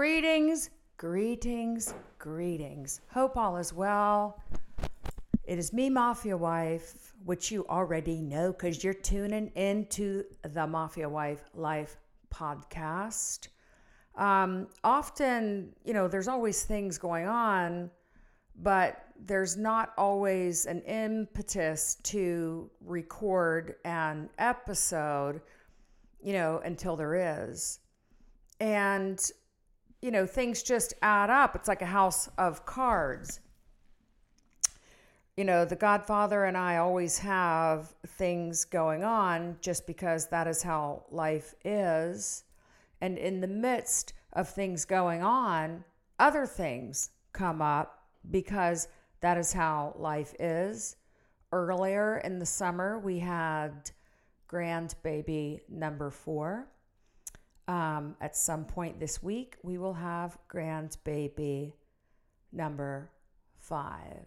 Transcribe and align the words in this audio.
Greetings, 0.00 0.70
greetings, 0.96 1.92
greetings. 2.18 3.02
Hope 3.12 3.36
all 3.36 3.58
is 3.58 3.74
well. 3.74 4.42
It 5.44 5.58
is 5.58 5.74
me, 5.74 5.90
Mafia 5.90 6.38
Wife, 6.38 7.12
which 7.26 7.50
you 7.52 7.66
already 7.68 8.22
know 8.22 8.50
because 8.50 8.82
you're 8.82 8.94
tuning 8.94 9.48
into 9.56 10.24
the 10.40 10.66
Mafia 10.66 11.06
Wife 11.06 11.50
Life 11.52 11.98
podcast. 12.34 13.48
Um, 14.16 14.68
often, 14.82 15.74
you 15.84 15.92
know, 15.92 16.08
there's 16.08 16.28
always 16.28 16.62
things 16.62 16.96
going 16.96 17.26
on, 17.26 17.90
but 18.62 19.04
there's 19.26 19.58
not 19.58 19.92
always 19.98 20.64
an 20.64 20.80
impetus 20.84 21.96
to 22.04 22.70
record 22.86 23.74
an 23.84 24.30
episode, 24.38 25.42
you 26.22 26.32
know, 26.32 26.62
until 26.64 26.96
there 26.96 27.44
is. 27.44 27.80
And 28.60 29.30
you 30.02 30.10
know, 30.10 30.26
things 30.26 30.62
just 30.62 30.94
add 31.02 31.30
up. 31.30 31.54
It's 31.54 31.68
like 31.68 31.82
a 31.82 31.86
house 31.86 32.28
of 32.38 32.64
cards. 32.64 33.40
You 35.36 35.44
know, 35.44 35.64
the 35.64 35.76
Godfather 35.76 36.44
and 36.44 36.56
I 36.56 36.78
always 36.78 37.18
have 37.18 37.94
things 38.06 38.64
going 38.64 39.04
on 39.04 39.56
just 39.60 39.86
because 39.86 40.28
that 40.28 40.46
is 40.46 40.62
how 40.62 41.04
life 41.10 41.54
is. 41.64 42.44
And 43.00 43.16
in 43.16 43.40
the 43.40 43.48
midst 43.48 44.12
of 44.32 44.48
things 44.48 44.84
going 44.84 45.22
on, 45.22 45.84
other 46.18 46.46
things 46.46 47.10
come 47.32 47.62
up 47.62 48.04
because 48.30 48.88
that 49.20 49.38
is 49.38 49.52
how 49.52 49.94
life 49.98 50.34
is. 50.38 50.96
Earlier 51.52 52.18
in 52.18 52.38
the 52.38 52.46
summer, 52.46 52.98
we 52.98 53.18
had 53.18 53.90
grandbaby 54.48 55.60
number 55.68 56.10
four. 56.10 56.68
Um, 57.70 58.16
at 58.20 58.34
some 58.34 58.64
point 58.64 58.98
this 58.98 59.22
week, 59.22 59.54
we 59.62 59.78
will 59.78 59.94
have 59.94 60.36
grandbaby 60.52 61.72
number 62.50 63.12
five. 63.60 64.26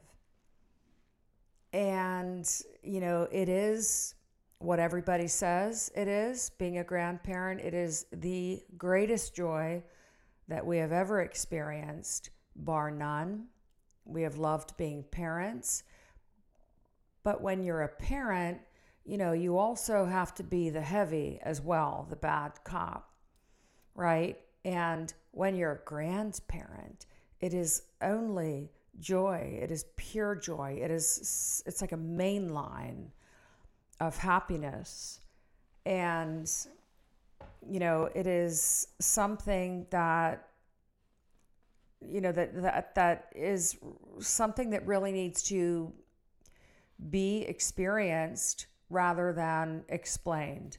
And, 1.74 2.50
you 2.84 3.02
know, 3.02 3.28
it 3.34 3.50
is 3.50 4.16
what 4.60 4.80
everybody 4.80 5.28
says 5.28 5.92
it 5.94 6.08
is 6.08 6.52
being 6.52 6.78
a 6.78 6.86
grandparent. 6.86 7.60
It 7.60 7.74
is 7.74 8.06
the 8.14 8.64
greatest 8.78 9.36
joy 9.36 9.84
that 10.48 10.66
we 10.66 10.78
have 10.78 10.94
ever 10.94 11.20
experienced, 11.20 12.30
bar 12.56 12.92
none. 12.92 13.48
We 14.06 14.22
have 14.22 14.38
loved 14.38 14.78
being 14.78 15.04
parents. 15.12 15.84
But 17.26 17.42
when 17.42 17.62
you're 17.62 17.82
a 17.82 17.90
parent, 17.90 18.62
you 19.04 19.18
know, 19.18 19.34
you 19.34 19.58
also 19.58 20.06
have 20.06 20.34
to 20.36 20.44
be 20.44 20.70
the 20.70 20.80
heavy 20.80 21.42
as 21.44 21.60
well, 21.60 22.08
the 22.10 22.16
bad 22.16 22.54
cop 22.64 23.10
right? 23.96 24.40
And 24.66 25.14
when 25.32 25.56
you're 25.56 25.74
a 25.74 25.86
grandparent, 25.86 27.06
it 27.42 27.54
is 27.54 27.84
only 28.02 28.72
joy. 29.00 29.60
It 29.62 29.72
is 29.72 29.86
pure 29.96 30.36
joy. 30.36 30.80
It 30.82 30.92
is 30.92 31.64
it's 31.66 31.82
like 31.82 31.92
a 31.92 31.98
main 31.98 32.54
line 32.54 33.12
of 34.00 34.18
happiness. 34.18 35.20
And 35.86 36.50
you 37.70 37.80
know, 37.80 38.10
it 38.14 38.28
is 38.28 38.88
something 39.00 39.88
that 39.90 40.48
you 42.02 42.22
know 42.22 42.32
that 42.32 42.62
that 42.62 42.96
that 42.96 43.28
is 43.36 43.78
something 44.20 44.70
that 44.72 44.86
really 44.86 45.12
needs 45.12 45.44
to 45.44 45.92
be 47.10 47.44
experienced 47.44 48.68
rather 48.90 49.34
than 49.34 49.84
explained. 49.90 50.78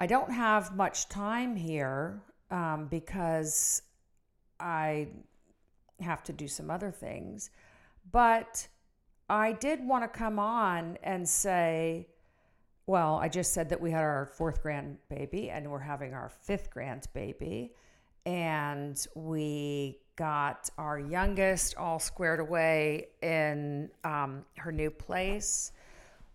I 0.00 0.06
don't 0.06 0.32
have 0.32 0.74
much 0.74 1.10
time 1.10 1.54
here 1.54 2.22
um, 2.50 2.86
because 2.90 3.82
I 4.58 5.08
have 6.00 6.22
to 6.24 6.32
do 6.32 6.48
some 6.48 6.70
other 6.70 6.90
things. 6.90 7.50
But 8.10 8.66
I 9.28 9.52
did 9.52 9.86
want 9.86 10.04
to 10.04 10.08
come 10.08 10.38
on 10.38 10.96
and 11.02 11.28
say, 11.28 12.08
well, 12.86 13.16
I 13.16 13.28
just 13.28 13.52
said 13.52 13.68
that 13.68 13.80
we 13.80 13.90
had 13.90 14.02
our 14.02 14.24
fourth 14.24 14.62
grandbaby 14.62 15.50
and 15.50 15.70
we're 15.70 15.78
having 15.78 16.14
our 16.14 16.30
fifth 16.30 16.70
grandbaby. 16.74 17.70
And 18.24 19.06
we 19.14 19.98
got 20.16 20.70
our 20.78 20.98
youngest 20.98 21.76
all 21.76 21.98
squared 21.98 22.40
away 22.40 23.08
in 23.22 23.90
um, 24.04 24.46
her 24.56 24.72
new 24.72 24.90
place 24.90 25.72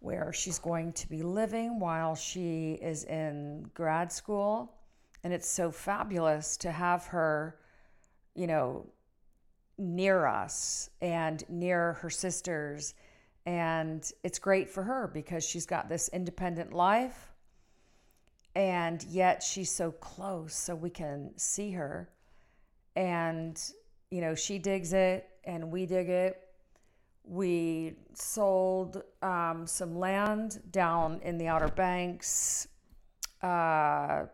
where 0.05 0.31
she's 0.31 0.59
going 0.59 0.93
to 0.93 1.09
be 1.09 1.23
living 1.23 1.79
while 1.79 2.13
she 2.13 2.73
is 2.73 3.05
in 3.05 3.67
grad 3.73 4.11
school. 4.11 4.71
And 5.23 5.33
it's 5.33 5.49
so 5.49 5.71
fabulous 5.71 6.57
to 6.57 6.71
have 6.71 7.07
her, 7.07 7.57
you 8.35 8.45
know, 8.45 8.85
near 9.79 10.27
us 10.27 10.91
and 11.01 11.43
near 11.49 11.93
her 11.93 12.11
sisters. 12.11 12.93
And 13.47 14.07
it's 14.23 14.37
great 14.37 14.69
for 14.69 14.83
her 14.83 15.09
because 15.11 15.43
she's 15.43 15.65
got 15.65 15.89
this 15.89 16.07
independent 16.09 16.71
life 16.71 17.31
and 18.53 19.03
yet 19.09 19.41
she's 19.41 19.71
so 19.71 19.91
close 19.91 20.55
so 20.55 20.75
we 20.75 20.91
can 20.91 21.31
see 21.35 21.71
her. 21.71 22.09
And, 22.95 23.59
you 24.11 24.21
know, 24.21 24.35
she 24.35 24.59
digs 24.59 24.93
it 24.93 25.27
and 25.45 25.71
we 25.71 25.87
dig 25.87 26.09
it 26.09 26.44
we 27.27 27.93
sold 28.13 29.03
um, 29.21 29.65
some 29.65 29.97
land 29.97 30.61
down 30.71 31.19
in 31.23 31.37
the 31.37 31.47
Outer 31.47 31.69
Banks. 31.69 32.67
Uh, 33.41 34.25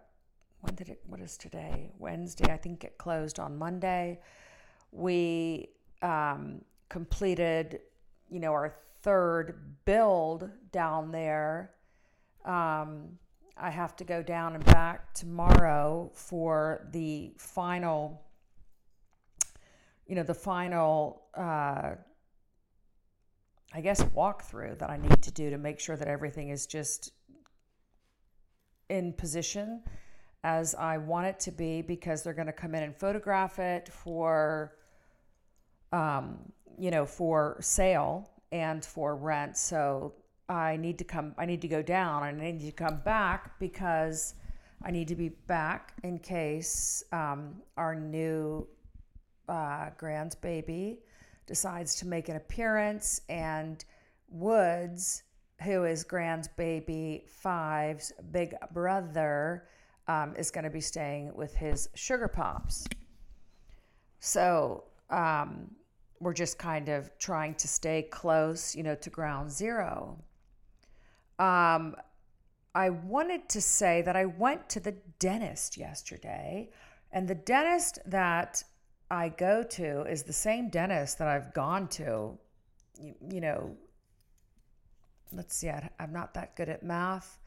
when 0.62 0.76
did 0.76 0.90
it? 0.90 1.00
What 1.08 1.22
is 1.22 1.38
today? 1.38 1.92
Wednesday. 1.98 2.52
I 2.52 2.58
think 2.58 2.84
it 2.84 2.98
closed 2.98 3.40
on 3.40 3.58
Monday. 3.58 4.20
We 4.92 5.70
um, 6.02 6.62
completed, 6.90 7.80
you 8.30 8.40
know, 8.40 8.52
our 8.52 8.76
third 9.02 9.76
build 9.86 10.50
down 10.72 11.12
there. 11.12 11.72
Um, 12.46 13.18
I 13.58 13.70
have 13.70 13.96
to 13.98 14.04
go 14.04 14.22
down 14.22 14.56
and 14.56 14.66
back 14.66 15.14
tomorrow 15.14 16.12
for 16.14 16.88
the 16.92 17.34
final, 17.38 18.22
you 20.08 20.16
know, 20.16 20.24
the 20.24 20.34
final. 20.34 21.24
Uh, 21.36 21.92
I 23.74 23.82
guess, 23.82 24.04
walkthrough 24.04 24.80
that 24.80 24.90
I 24.90 24.98
need 24.98 25.22
to 25.22 25.32
do 25.32 25.50
to 25.50 25.58
make 25.58 25.80
sure 25.80 25.96
that 25.96 26.08
everything 26.08 26.50
is 26.50 26.68
just 26.68 27.14
in 28.90 29.14
position 29.14 29.84
as 30.44 30.76
I 30.76 30.98
want 30.98 31.28
it 31.28 31.40
to 31.42 31.52
be 31.52 31.82
because 31.82 32.24
they're 32.24 32.34
going 32.34 32.48
to 32.48 32.54
come 32.54 32.76
in 32.76 32.84
and 32.84 32.96
photograph 32.96 33.60
it 33.60 33.88
for, 33.88 34.74
um, 35.94 36.40
you 36.78 36.92
know, 36.92 37.06
for 37.06 37.58
sale 37.62 38.30
and 38.52 38.84
for 38.84 39.16
rent. 39.16 39.56
So 39.56 40.16
I 40.50 40.76
need 40.76 40.98
to 40.98 41.06
come, 41.06 41.34
I 41.38 41.46
need 41.46 41.62
to 41.62 41.70
go 41.70 41.82
down 41.82 42.24
and 42.24 42.42
I 42.42 42.52
need 42.52 42.66
to 42.66 42.72
come 42.72 43.00
back 43.06 43.58
because 43.60 44.34
I 44.84 44.92
need 44.92 45.08
to 45.10 45.16
be 45.16 45.30
back 45.30 45.94
in 46.04 46.20
case 46.20 47.04
um, 47.14 47.62
our 47.78 47.96
new 47.96 48.68
uh, 49.48 49.92
grandbaby 49.98 50.98
decides 51.52 51.96
to 51.96 52.08
make 52.08 52.30
an 52.30 52.38
appearance, 52.38 53.20
and 53.28 53.84
Woods, 54.30 55.24
who 55.66 55.84
is 55.84 56.06
grandbaby 56.06 57.28
Five's 57.28 58.14
big 58.32 58.56
brother, 58.74 59.68
um, 60.08 60.34
is 60.38 60.50
going 60.50 60.64
to 60.64 60.70
be 60.70 60.80
staying 60.80 61.36
with 61.36 61.54
his 61.54 61.90
sugar 61.94 62.30
pops. 62.30 62.88
So 64.22 64.86
um, 65.10 65.70
we're 66.22 66.34
just 66.34 66.58
kind 66.58 66.88
of 66.88 67.12
trying 67.20 67.56
to 67.56 67.68
stay 67.68 68.04
close, 68.04 68.74
you 68.74 68.84
know, 68.84 68.96
to 68.96 69.10
ground 69.10 69.52
zero. 69.52 70.18
Um, 71.38 71.98
I 72.74 72.92
wanted 72.92 73.50
to 73.50 73.60
say 73.60 74.04
that 74.04 74.16
I 74.16 74.24
went 74.26 74.70
to 74.70 74.80
the 74.80 74.96
dentist 75.20 75.76
yesterday, 75.76 76.70
and 77.12 77.28
the 77.28 77.36
dentist 77.36 78.00
that 78.06 78.64
I 79.12 79.28
go 79.28 79.62
to 79.62 80.04
is 80.04 80.24
the 80.24 80.34
same 80.34 80.70
dentist 80.70 81.20
that 81.20 81.28
I've 81.28 81.54
gone 81.54 81.90
to, 81.90 82.38
you, 82.98 83.14
you 83.30 83.42
know, 83.42 83.76
let's 85.34 85.54
see, 85.54 85.70
I, 85.70 85.90
I'm 86.00 86.14
not 86.14 86.34
that 86.36 86.56
good 86.56 86.70
at 86.70 86.82
math, 86.82 87.38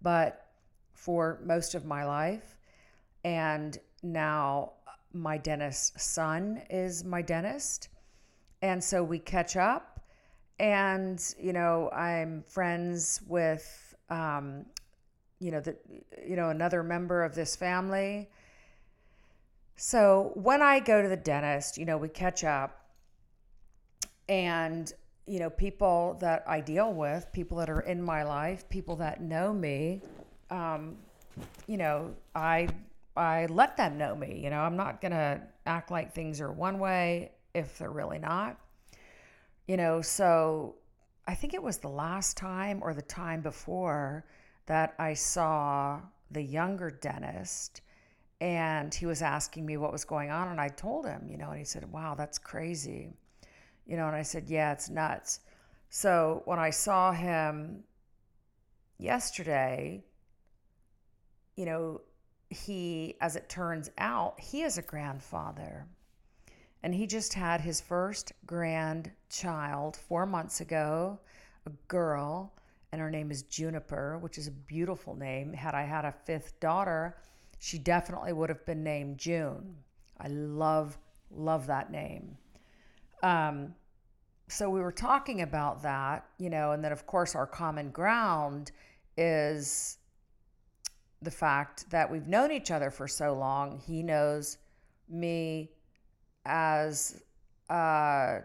but 0.00 0.46
for 0.94 1.38
most 1.44 1.74
of 1.74 1.84
my 1.84 2.04
life. 2.04 2.56
And 3.22 3.78
now 4.02 4.72
my 5.12 5.36
dentist's 5.36 6.02
son 6.02 6.62
is 6.70 7.04
my 7.04 7.20
dentist. 7.20 7.90
And 8.62 8.82
so 8.82 9.04
we 9.04 9.18
catch 9.18 9.56
up. 9.56 10.00
And, 10.58 11.22
you 11.38 11.52
know, 11.52 11.90
I'm 11.90 12.44
friends 12.48 13.20
with, 13.26 13.94
um, 14.08 14.64
you 15.38 15.50
know, 15.50 15.60
the, 15.60 15.76
you 16.26 16.36
know, 16.36 16.48
another 16.48 16.82
member 16.82 17.24
of 17.24 17.34
this 17.34 17.56
family 17.56 18.30
so 19.82 20.32
when 20.34 20.60
I 20.60 20.78
go 20.78 21.00
to 21.00 21.08
the 21.08 21.16
dentist, 21.16 21.78
you 21.78 21.86
know, 21.86 21.96
we 21.96 22.10
catch 22.10 22.44
up 22.44 22.84
and 24.28 24.92
you 25.26 25.38
know, 25.38 25.48
people 25.48 26.18
that 26.20 26.44
I 26.46 26.60
deal 26.60 26.92
with, 26.92 27.32
people 27.32 27.56
that 27.58 27.70
are 27.70 27.80
in 27.80 28.02
my 28.02 28.22
life, 28.22 28.68
people 28.68 28.96
that 28.96 29.22
know 29.22 29.54
me, 29.54 30.02
um, 30.50 30.98
you 31.66 31.78
know, 31.78 32.14
I 32.34 32.68
I 33.16 33.46
let 33.46 33.78
them 33.78 33.96
know 33.96 34.14
me. 34.14 34.38
You 34.44 34.50
know, 34.50 34.60
I'm 34.60 34.76
not 34.76 35.00
to 35.12 35.40
act 35.64 35.90
like 35.90 36.12
things 36.12 36.42
are 36.42 36.52
one 36.52 36.78
way 36.78 37.30
if 37.54 37.78
they're 37.78 37.90
really 37.90 38.18
not. 38.18 38.60
You 39.66 39.78
know, 39.78 40.02
so 40.02 40.74
I 41.26 41.34
think 41.34 41.54
it 41.54 41.62
was 41.62 41.78
the 41.78 41.88
last 41.88 42.36
time 42.36 42.80
or 42.82 42.92
the 42.92 43.00
time 43.00 43.40
before 43.40 44.26
that 44.66 44.94
I 44.98 45.14
saw 45.14 46.00
the 46.30 46.42
younger 46.42 46.90
dentist 46.90 47.80
and 48.40 48.94
he 48.94 49.06
was 49.06 49.22
asking 49.22 49.66
me 49.66 49.76
what 49.76 49.92
was 49.92 50.04
going 50.04 50.30
on 50.30 50.48
and 50.48 50.60
I 50.60 50.68
told 50.68 51.06
him, 51.06 51.26
you 51.28 51.36
know, 51.36 51.50
and 51.50 51.58
he 51.58 51.64
said, 51.64 51.90
"Wow, 51.92 52.14
that's 52.14 52.38
crazy." 52.38 53.12
You 53.86 53.96
know, 53.96 54.06
and 54.06 54.16
I 54.16 54.22
said, 54.22 54.48
"Yeah, 54.48 54.72
it's 54.72 54.88
nuts." 54.88 55.40
So, 55.90 56.42
when 56.44 56.58
I 56.58 56.70
saw 56.70 57.12
him 57.12 57.84
yesterday, 58.98 60.04
you 61.56 61.66
know, 61.66 62.00
he 62.48 63.16
as 63.20 63.36
it 63.36 63.48
turns 63.48 63.90
out, 63.98 64.40
he 64.40 64.62
is 64.62 64.78
a 64.78 64.82
grandfather. 64.82 65.86
And 66.82 66.94
he 66.94 67.06
just 67.06 67.34
had 67.34 67.60
his 67.60 67.80
first 67.80 68.32
grandchild 68.46 69.96
4 69.96 70.24
months 70.26 70.60
ago, 70.62 71.20
a 71.66 71.70
girl, 71.88 72.54
and 72.92 73.00
her 73.00 73.10
name 73.10 73.30
is 73.30 73.42
Juniper, 73.42 74.18
which 74.18 74.38
is 74.38 74.46
a 74.48 74.52
beautiful 74.52 75.14
name. 75.14 75.52
Had 75.52 75.74
I 75.74 75.82
had 75.82 76.04
a 76.04 76.12
fifth 76.12 76.58
daughter, 76.58 77.16
she 77.60 77.78
definitely 77.78 78.32
would 78.32 78.48
have 78.48 78.64
been 78.64 78.82
named 78.82 79.18
June. 79.18 79.76
I 80.18 80.28
love, 80.28 80.98
love 81.30 81.66
that 81.66 81.92
name. 81.92 82.38
Um, 83.22 83.74
so 84.48 84.70
we 84.70 84.80
were 84.80 84.90
talking 84.90 85.42
about 85.42 85.82
that, 85.82 86.26
you 86.38 86.48
know, 86.48 86.72
and 86.72 86.82
then 86.82 86.90
of 86.90 87.06
course 87.06 87.34
our 87.34 87.46
common 87.46 87.90
ground 87.90 88.72
is 89.18 89.98
the 91.20 91.30
fact 91.30 91.88
that 91.90 92.10
we've 92.10 92.26
known 92.26 92.50
each 92.50 92.70
other 92.70 92.90
for 92.90 93.06
so 93.06 93.34
long. 93.34 93.78
He 93.78 94.02
knows 94.02 94.56
me 95.06 95.70
as, 96.46 97.22
uh, 97.68 98.38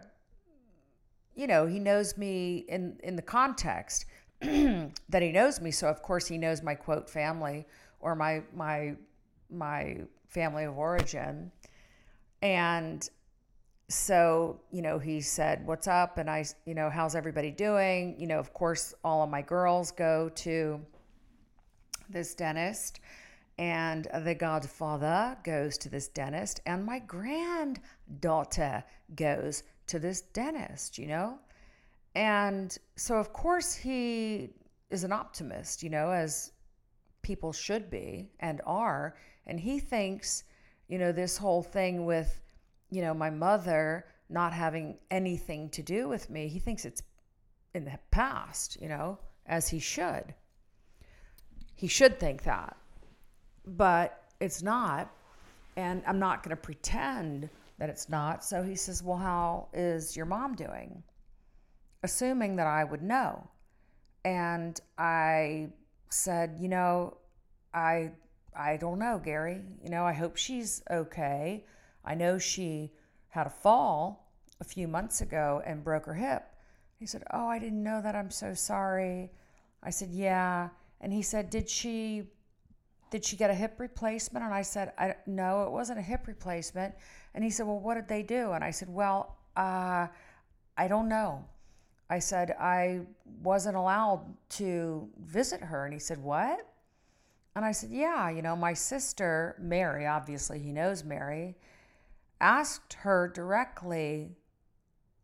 you 1.34 1.46
know, 1.46 1.66
he 1.66 1.78
knows 1.78 2.18
me 2.18 2.66
in 2.68 3.00
in 3.02 3.16
the 3.16 3.22
context 3.22 4.04
that 4.40 5.22
he 5.22 5.32
knows 5.32 5.58
me. 5.62 5.70
So 5.70 5.88
of 5.88 6.02
course 6.02 6.26
he 6.26 6.36
knows 6.36 6.62
my 6.62 6.74
quote 6.74 7.08
family 7.08 7.64
or 8.00 8.14
my 8.14 8.42
my 8.54 8.96
my 9.50 9.98
family 10.28 10.64
of 10.64 10.76
origin. 10.76 11.50
And 12.42 13.08
so, 13.88 14.60
you 14.70 14.82
know, 14.82 14.98
he 14.98 15.20
said, 15.20 15.64
What's 15.66 15.86
up? 15.86 16.18
And 16.18 16.28
I, 16.28 16.44
you 16.64 16.74
know, 16.74 16.90
how's 16.90 17.14
everybody 17.14 17.50
doing? 17.50 18.16
You 18.18 18.26
know, 18.26 18.38
of 18.38 18.52
course, 18.52 18.94
all 19.04 19.22
of 19.22 19.30
my 19.30 19.42
girls 19.42 19.92
go 19.92 20.28
to 20.36 20.80
this 22.08 22.34
dentist, 22.34 23.00
and 23.58 24.06
the 24.22 24.34
godfather 24.34 25.36
goes 25.44 25.78
to 25.78 25.88
this 25.88 26.08
dentist, 26.08 26.60
and 26.66 26.84
my 26.84 26.98
granddaughter 27.00 28.84
goes 29.14 29.62
to 29.86 29.98
this 29.98 30.20
dentist, 30.20 30.98
you 30.98 31.06
know? 31.06 31.38
And 32.14 32.76
so, 32.96 33.16
of 33.16 33.32
course, 33.32 33.74
he 33.74 34.50
is 34.90 35.04
an 35.04 35.12
optimist, 35.12 35.82
you 35.82 35.90
know, 35.90 36.10
as 36.10 36.52
people 37.26 37.52
should 37.52 37.90
be 37.90 38.30
and 38.40 38.60
are. 38.64 39.16
And 39.46 39.58
he 39.58 39.78
thinks, 39.78 40.44
you 40.88 40.98
know, 40.98 41.12
this 41.12 41.36
whole 41.36 41.62
thing 41.62 42.06
with, 42.06 42.40
you 42.90 43.02
know, 43.02 43.12
my 43.12 43.30
mother 43.30 44.06
not 44.28 44.52
having 44.52 44.98
anything 45.10 45.68
to 45.70 45.82
do 45.82 46.08
with 46.08 46.30
me, 46.30 46.48
he 46.48 46.58
thinks 46.58 46.84
it's 46.84 47.02
in 47.74 47.84
the 47.84 47.98
past, 48.10 48.78
you 48.80 48.88
know, 48.88 49.18
as 49.46 49.68
he 49.68 49.78
should. 49.78 50.34
He 51.74 51.88
should 51.88 52.18
think 52.18 52.44
that. 52.44 52.76
But 53.66 54.22
it's 54.40 54.62
not. 54.62 55.10
And 55.76 56.02
I'm 56.06 56.18
not 56.18 56.42
going 56.42 56.56
to 56.56 56.62
pretend 56.62 57.50
that 57.78 57.90
it's 57.90 58.08
not. 58.08 58.44
So 58.44 58.62
he 58.62 58.74
says, 58.74 59.02
Well, 59.02 59.18
how 59.18 59.68
is 59.74 60.16
your 60.16 60.26
mom 60.26 60.54
doing? 60.54 61.02
assuming 62.06 62.56
that 62.56 62.66
I 62.66 62.84
would 62.84 63.02
know. 63.02 63.48
And 64.24 64.80
I 64.96 65.68
said, 66.08 66.56
you 66.58 66.68
know, 66.68 67.16
I 67.74 68.12
I 68.54 68.78
don't 68.78 68.98
know, 68.98 69.20
Gary. 69.22 69.60
You 69.82 69.90
know, 69.90 70.04
I 70.04 70.12
hope 70.12 70.36
she's 70.36 70.82
okay. 70.90 71.64
I 72.04 72.14
know 72.14 72.38
she 72.38 72.92
had 73.28 73.46
a 73.46 73.50
fall 73.50 74.32
a 74.60 74.64
few 74.64 74.88
months 74.88 75.20
ago 75.20 75.62
and 75.66 75.84
broke 75.84 76.06
her 76.06 76.14
hip. 76.14 76.44
He 76.98 77.06
said, 77.06 77.22
"Oh, 77.32 77.46
I 77.46 77.58
didn't 77.58 77.82
know 77.82 78.00
that. 78.00 78.16
I'm 78.16 78.30
so 78.30 78.54
sorry." 78.54 79.30
I 79.82 79.90
said, 79.90 80.10
"Yeah." 80.10 80.70
And 81.00 81.12
he 81.12 81.22
said, 81.22 81.50
"Did 81.50 81.68
she 81.68 82.30
did 83.10 83.24
she 83.24 83.36
get 83.36 83.50
a 83.50 83.54
hip 83.54 83.78
replacement?" 83.78 84.44
And 84.44 84.54
I 84.54 84.62
said, 84.62 84.92
I, 84.98 85.16
"No, 85.26 85.64
it 85.64 85.70
wasn't 85.70 85.98
a 85.98 86.02
hip 86.02 86.26
replacement." 86.26 86.94
And 87.34 87.44
he 87.44 87.50
said, 87.50 87.66
"Well, 87.66 87.80
what 87.80 87.94
did 87.96 88.08
they 88.08 88.22
do?" 88.22 88.52
And 88.52 88.64
I 88.64 88.70
said, 88.70 88.88
"Well, 88.88 89.36
uh, 89.56 90.06
I 90.76 90.88
don't 90.88 91.08
know." 91.08 91.44
I 92.08 92.18
said, 92.20 92.52
I 92.52 93.00
wasn't 93.42 93.76
allowed 93.76 94.34
to 94.50 95.08
visit 95.18 95.60
her. 95.60 95.84
And 95.84 95.92
he 95.92 95.98
said, 95.98 96.18
What? 96.18 96.58
And 97.54 97.64
I 97.64 97.72
said, 97.72 97.90
Yeah, 97.90 98.30
you 98.30 98.42
know, 98.42 98.54
my 98.54 98.74
sister, 98.74 99.56
Mary, 99.58 100.06
obviously 100.06 100.58
he 100.58 100.72
knows 100.72 101.02
Mary, 101.02 101.56
asked 102.40 102.94
her 102.94 103.28
directly, 103.28 104.36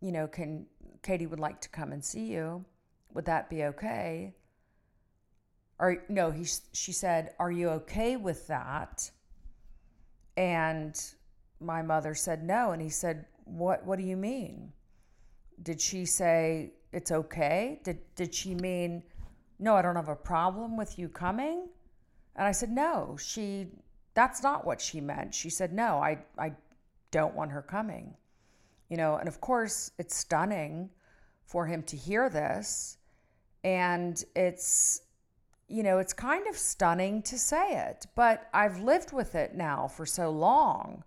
you 0.01 0.13
know, 0.13 0.27
can 0.27 0.67
Katie 1.03 1.27
would 1.27 1.41
like 1.41 1.61
to 1.61 1.69
come 1.69 1.93
and 1.93 2.05
see 2.05 2.27
you. 2.27 2.65
Would 3.15 3.27
that 3.27 3.51
be 3.51 3.65
okay? 3.65 4.35
Or 5.79 6.05
no, 6.09 6.31
he 6.31 6.47
she 6.73 6.93
said, 6.93 7.35
"Are 7.39 7.51
you 7.51 7.69
okay 7.71 8.17
with 8.17 8.47
that?" 8.47 9.11
And 10.37 10.99
my 11.61 11.83
mother 11.83 12.15
said 12.15 12.45
no, 12.45 12.71
and 12.71 12.81
he 12.81 12.89
said, 12.89 13.27
"What 13.45 13.85
what 13.85 13.99
do 13.99 14.05
you 14.05 14.17
mean?" 14.17 14.73
Did 15.63 15.81
she 15.81 16.05
say 16.05 16.73
it's 16.93 17.11
okay? 17.13 17.81
Did 17.85 17.99
did 18.15 18.35
she 18.35 18.55
mean 18.55 19.03
no, 19.59 19.77
I 19.77 19.83
don't 19.83 19.97
have 19.97 20.09
a 20.09 20.17
problem 20.17 20.77
with 20.77 20.99
you 20.99 21.09
coming? 21.09 21.69
And 22.37 22.47
I 22.47 22.53
said, 22.53 22.71
"No, 22.71 23.17
she 23.19 23.69
that's 24.15 24.43
not 24.43 24.67
what 24.67 24.81
she 24.81 25.01
meant." 25.01 25.35
She 25.35 25.51
said, 25.51 25.73
"No, 25.73 25.99
I 25.99 26.19
I 26.39 26.53
don't 27.11 27.35
want 27.35 27.53
her 27.53 27.63
coming." 27.63 28.15
You 28.89 28.97
know, 28.97 29.17
and 29.17 29.29
of 29.29 29.41
course, 29.41 29.93
it's 29.99 30.17
stunning 30.17 30.91
for 31.45 31.67
him 31.67 31.83
to 31.85 31.97
hear 31.97 32.29
this 32.29 32.99
and 33.65 34.25
it's 34.35 35.03
you 35.69 35.83
know, 35.83 35.99
it's 35.99 36.13
kind 36.13 36.47
of 36.49 36.59
stunning 36.59 37.23
to 37.23 37.39
say 37.39 37.87
it, 37.89 38.07
but 38.15 38.51
I've 38.53 38.81
lived 38.81 39.11
with 39.11 39.35
it 39.35 39.55
now 39.55 39.89
for 39.89 40.05
so 40.05 40.29
long. 40.29 41.03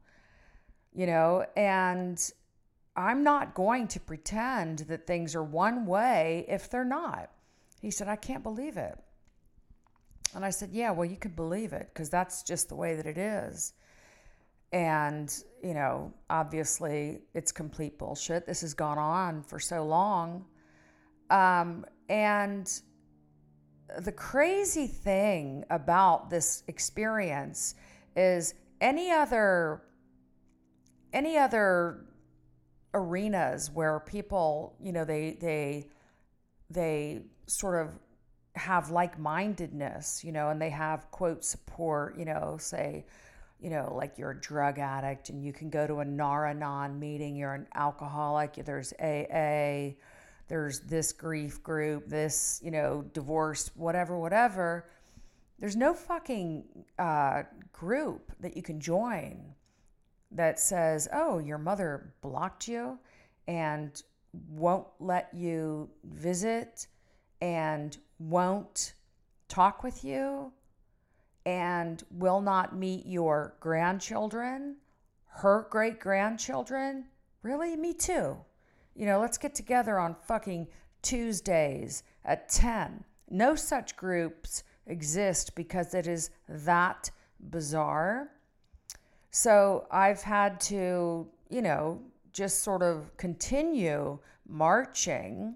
You 0.91 1.05
know, 1.05 1.45
and 1.55 2.17
I'm 2.95 3.23
not 3.23 3.53
going 3.53 3.87
to 3.89 3.99
pretend 3.99 4.79
that 4.79 5.05
things 5.05 5.35
are 5.35 5.43
one 5.43 5.85
way 5.85 6.45
if 6.47 6.69
they're 6.69 6.85
not. 6.85 7.29
He 7.81 7.91
said, 7.91 8.07
I 8.07 8.15
can't 8.15 8.43
believe 8.43 8.77
it. 8.77 8.97
And 10.33 10.43
I 10.43 10.49
said, 10.49 10.71
Yeah, 10.71 10.91
well, 10.91 11.05
you 11.05 11.17
can 11.17 11.31
believe 11.31 11.73
it 11.73 11.89
because 11.93 12.09
that's 12.09 12.43
just 12.43 12.69
the 12.69 12.75
way 12.75 12.95
that 12.95 13.05
it 13.05 13.17
is. 13.17 13.73
And, 14.71 15.33
you 15.63 15.73
know, 15.73 16.13
obviously 16.29 17.21
it's 17.33 17.51
complete 17.51 17.97
bullshit. 17.97 18.45
This 18.45 18.61
has 18.61 18.73
gone 18.73 18.97
on 18.97 19.43
for 19.43 19.59
so 19.59 19.85
long. 19.85 20.45
Um, 21.29 21.85
and 22.09 22.69
the 23.99 24.11
crazy 24.11 24.87
thing 24.87 25.63
about 25.69 26.29
this 26.29 26.63
experience 26.67 27.75
is 28.15 28.53
any 28.81 29.11
other 29.11 29.81
any 31.13 31.37
other 31.37 32.05
arenas 32.95 33.69
where 33.69 33.99
people, 33.99 34.75
you 34.81 34.91
know, 34.91 35.05
they 35.05 35.37
they 35.39 35.87
they 36.71 37.21
sort 37.45 37.85
of 37.85 37.93
have 38.55 38.89
like-mindedness, 38.89 40.23
you 40.23 40.31
know, 40.31 40.49
and 40.49 40.59
they 40.61 40.69
have 40.69 41.11
quote 41.11 41.43
support, 41.43 42.17
you 42.17 42.25
know, 42.25 42.55
say, 42.59 43.05
you 43.59 43.69
know, 43.69 43.93
like 43.95 44.17
you're 44.17 44.31
a 44.31 44.39
drug 44.39 44.79
addict 44.79 45.29
and 45.29 45.43
you 45.43 45.51
can 45.51 45.69
go 45.69 45.85
to 45.85 45.99
a 45.99 46.05
Nar-Anon 46.05 46.97
meeting, 46.97 47.35
you're 47.35 47.53
an 47.53 47.67
alcoholic, 47.75 48.53
there's 48.65 48.93
AA, 48.93 49.95
there's 50.47 50.79
this 50.81 51.11
grief 51.11 51.61
group, 51.61 52.07
this, 52.07 52.61
you 52.63 52.71
know, 52.71 53.03
divorce, 53.13 53.71
whatever, 53.75 54.17
whatever. 54.17 54.89
There's 55.59 55.75
no 55.75 55.93
fucking 55.93 56.63
uh, 56.97 57.43
group 57.73 58.31
that 58.39 58.55
you 58.55 58.63
can 58.63 58.79
join 58.79 59.53
that 60.35 60.59
says, 60.59 61.07
oh, 61.13 61.39
your 61.39 61.57
mother 61.57 62.13
blocked 62.21 62.67
you 62.67 62.99
and 63.47 64.01
won't 64.49 64.87
let 64.99 65.29
you 65.33 65.89
visit 66.03 66.87
and 67.41 67.97
won't 68.19 68.93
talk 69.47 69.83
with 69.83 70.03
you 70.03 70.51
and 71.45 72.03
will 72.11 72.41
not 72.41 72.75
meet 72.75 73.05
your 73.05 73.55
grandchildren, 73.59 74.75
her 75.27 75.67
great 75.69 75.99
grandchildren. 75.99 77.05
Really? 77.43 77.75
Me 77.75 77.93
too. 77.93 78.37
You 78.95 79.05
know, 79.05 79.19
let's 79.19 79.37
get 79.37 79.53
together 79.55 79.99
on 79.99 80.15
fucking 80.27 80.67
Tuesdays 81.01 82.03
at 82.23 82.49
10. 82.49 83.03
No 83.29 83.55
such 83.55 83.95
groups 83.95 84.63
exist 84.87 85.55
because 85.55 85.93
it 85.93 86.07
is 86.07 86.29
that 86.47 87.11
bizarre 87.49 88.31
So 89.37 89.85
I've 89.91 90.21
had 90.21 90.61
to, 90.71 91.27
you 91.49 91.61
know, 91.61 91.99
just 92.31 92.63
sort 92.63 92.81
of 92.81 93.11
continue 93.17 94.17
marching 94.47 95.55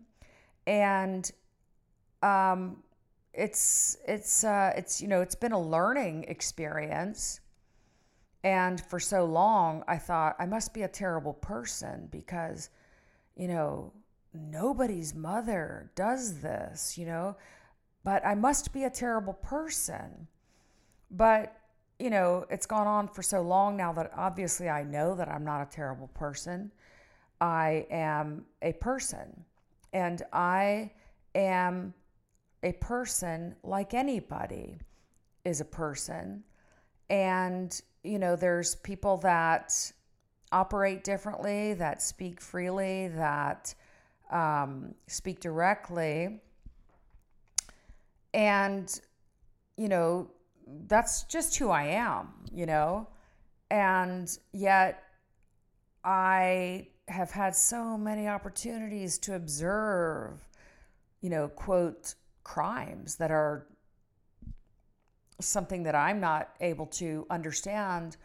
and 0.67 1.31
um, 2.21 2.83
it's 3.33 3.95
it's 4.05 4.43
uh, 4.43 4.73
it's 4.75 5.01
you 5.01 5.07
know 5.07 5.21
it's 5.21 5.33
been 5.33 5.53
a 5.53 5.61
learning 5.61 6.25
experience. 6.27 7.39
And 8.43 8.81
for 8.81 8.99
so 8.99 9.23
long 9.23 9.83
i 9.87 9.97
thought 9.97 10.35
i 10.39 10.45
must 10.45 10.73
be 10.73 10.83
a 10.83 10.87
terrible 10.87 11.33
person 11.33 12.09
because 12.11 12.69
you 13.37 13.47
know 13.47 13.93
nobody's 14.33 15.15
mother 15.15 15.89
does 15.95 16.41
this 16.41 16.97
you 16.97 17.05
know? 17.05 17.37
But 18.03 18.25
i 18.25 18.35
must 18.35 18.73
be 18.73 18.83
a 18.83 18.89
terrible 18.89 19.35
person. 19.35 20.27
But 21.11 21.58
you 21.99 22.09
know 22.09 22.45
it's 22.49 22.65
gone 22.65 22.87
on 22.87 23.07
for 23.07 23.21
so 23.21 23.41
long 23.41 23.75
now 23.75 23.91
that 23.91 24.11
obviously 24.15 24.69
i 24.69 24.83
know 24.83 25.15
that 25.15 25.29
i'm 25.29 25.43
not 25.43 25.61
a 25.61 25.69
terrible 25.69 26.07
person 26.09 26.71
i 27.41 27.85
am 27.91 28.45
a 28.61 28.73
person 28.73 29.43
and 29.93 30.23
i 30.33 30.89
am 31.35 31.93
a 32.63 32.71
person 32.73 33.55
like 33.63 33.93
anybody 33.93 34.77
is 35.45 35.61
a 35.61 35.65
person. 35.65 36.43
And, 37.09 37.79
you 38.03 38.19
know, 38.19 38.35
there's 38.35 38.75
people 38.75 39.17
that 39.17 39.73
operate 40.51 41.03
differently, 41.03 41.73
that 41.75 42.01
speak 42.01 42.41
freely, 42.41 43.07
that 43.09 43.73
um, 44.31 44.93
speak 45.07 45.39
directly. 45.39 46.41
And, 48.33 48.99
you 49.77 49.87
know, 49.87 50.29
that's 50.87 51.23
just 51.23 51.57
who 51.57 51.69
I 51.69 51.83
am, 51.83 52.29
you 52.53 52.65
know? 52.65 53.07
And 53.71 54.29
yet 54.51 55.03
I 56.03 56.87
have 57.07 57.31
had 57.31 57.55
so 57.55 57.97
many 57.97 58.27
opportunities 58.27 59.17
to 59.19 59.35
observe, 59.35 60.47
you 61.21 61.29
know, 61.29 61.47
quote, 61.47 62.15
crimes 62.43 63.15
that 63.15 63.31
are 63.31 63.67
something 65.41 65.83
that 65.83 65.95
I'm 65.95 66.19
not 66.19 66.49
able 66.59 66.85
to 66.87 67.25
understand 67.29 68.17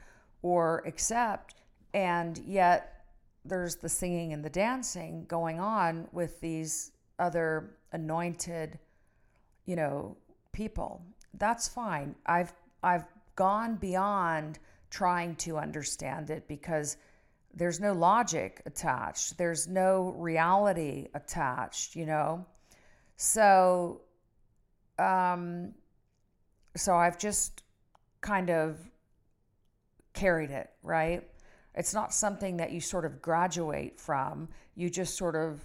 or 0.42 0.82
accept. 0.86 1.54
And 1.92 2.38
yet 2.46 3.04
there's 3.44 3.76
the 3.76 3.88
singing 3.88 4.32
and 4.32 4.44
the 4.44 4.50
dancing 4.50 5.24
going 5.26 5.60
on 5.60 6.08
with 6.12 6.40
these 6.40 6.92
other 7.18 7.76
anointed, 7.92 8.78
you 9.66 9.76
know, 9.76 10.16
people. 10.52 11.02
That's 11.38 11.68
fine. 11.68 12.14
I've 12.26 12.52
I've 12.82 13.04
gone 13.36 13.76
beyond 13.76 14.58
trying 14.90 15.34
to 15.36 15.58
understand 15.58 16.30
it 16.30 16.46
because 16.46 16.96
there's 17.54 17.80
no 17.80 17.92
logic 17.92 18.62
attached. 18.66 19.38
There's 19.38 19.68
no 19.68 20.14
reality 20.16 21.08
attached, 21.14 21.96
you 21.96 22.06
know. 22.06 22.46
So 23.16 24.02
um, 24.98 25.74
so 26.76 26.94
I've 26.94 27.18
just 27.18 27.62
kind 28.20 28.50
of 28.50 28.78
carried 30.12 30.50
it, 30.50 30.70
right? 30.82 31.28
It's 31.74 31.92
not 31.92 32.14
something 32.14 32.56
that 32.58 32.72
you 32.72 32.80
sort 32.80 33.04
of 33.04 33.20
graduate 33.20 33.98
from. 33.98 34.48
You 34.76 34.90
just 34.90 35.16
sort 35.16 35.34
of 35.34 35.64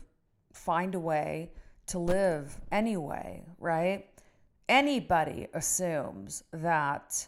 find 0.53 0.95
a 0.95 0.99
way 0.99 1.51
to 1.87 1.99
live 1.99 2.59
anyway, 2.71 3.43
right? 3.59 4.05
Anybody 4.69 5.47
assumes 5.55 6.43
that 6.53 7.27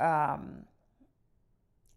um, 0.00 0.64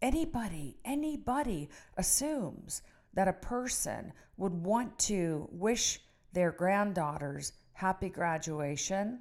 anybody, 0.02 0.76
anybody 0.84 1.70
assumes 1.96 2.82
that 3.14 3.26
a 3.26 3.32
person 3.32 4.12
would 4.36 4.52
want 4.52 4.98
to 4.98 5.48
wish 5.50 6.00
their 6.34 6.52
granddaughters 6.52 7.54
happy 7.72 8.10
graduation, 8.10 9.20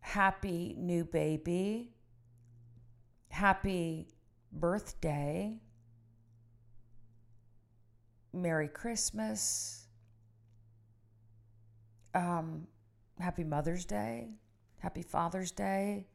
happy 0.00 0.74
new 0.78 1.02
baby, 1.02 1.90
happy 3.30 4.08
birthday, 4.52 5.58
Merry 8.34 8.68
Christmas, 8.68 9.86
um, 12.14 12.66
Happy 13.18 13.44
Mother's 13.44 13.84
Day, 13.84 14.28
Happy 14.78 15.02
Father's 15.02 15.50
Day. 15.50 16.06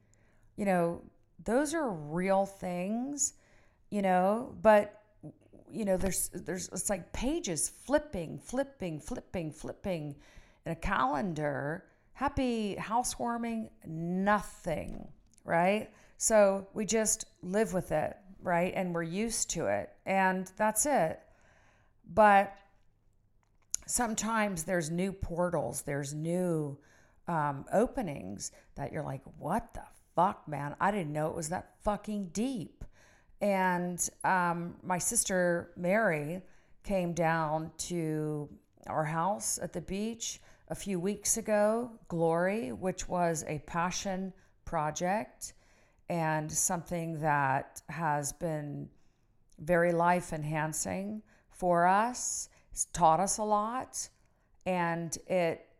You 0.56 0.66
know, 0.66 1.02
those 1.44 1.74
are 1.74 1.90
real 1.90 2.46
things, 2.46 3.34
you 3.90 4.02
know, 4.02 4.56
but 4.62 5.02
you 5.72 5.86
know, 5.86 5.98
there's 5.98 6.30
there's 6.30 6.70
it's 6.70 6.90
like 6.90 7.12
pages 7.14 7.70
flipping, 7.70 8.38
flipping, 8.38 9.00
flipping, 9.00 9.52
flipping 9.52 10.16
in 10.66 10.72
a 10.72 10.76
calendar, 10.76 11.86
happy 12.14 12.76
housewarming, 12.76 13.70
nothing, 13.86 15.08
right? 15.46 15.90
So 16.18 16.68
we 16.74 16.86
just 16.86 17.26
live 17.42 17.74
with 17.74 17.92
it, 17.92 18.16
right? 18.44 18.74
And 18.76 18.94
we're 18.94 19.04
used 19.04 19.50
to 19.52 19.68
it. 19.68 19.90
And 20.06 20.52
that's 20.58 20.86
it. 20.86 21.20
But 22.14 22.56
sometimes 23.88 24.64
there's 24.64 24.92
new 24.92 25.14
portals, 25.14 25.82
there's 25.82 26.14
new 26.14 26.78
um, 27.32 27.66
openings 27.72 28.52
that 28.76 28.92
you're 28.92 29.04
like, 29.04 29.22
what 29.38 29.74
the 29.74 29.84
fuck, 30.16 30.46
man? 30.48 30.76
I 30.82 30.92
didn't 30.92 31.14
know 31.14 31.28
it 31.28 31.36
was 31.36 31.50
that 31.50 31.72
fucking 31.82 32.32
deep. 32.34 32.84
And 33.40 34.08
um, 34.24 34.76
my 34.84 34.98
sister 34.98 35.72
Mary 35.78 36.42
came 36.84 37.14
down 37.14 37.72
to 37.78 38.50
our 38.88 39.06
house 39.06 39.60
at 39.62 39.72
the 39.72 39.82
beach 39.82 40.42
a 40.68 40.76
few 40.76 41.00
weeks 41.00 41.38
ago, 41.38 41.92
Glory, 42.10 42.74
which 42.74 43.08
was 43.08 43.46
a 43.48 43.60
passion 43.60 44.34
project 44.66 45.54
and 46.10 46.52
something 46.52 47.20
that 47.22 47.82
has 47.88 48.34
been 48.34 48.90
very 49.60 49.94
life 49.94 50.34
enhancing 50.34 51.22
for 51.50 51.88
us. 51.88 52.50
It's 52.72 52.86
taught 52.86 53.22
us 53.22 53.38
a 53.38 53.44
lot 53.44 54.10
and 54.66 55.18
it 55.28 55.71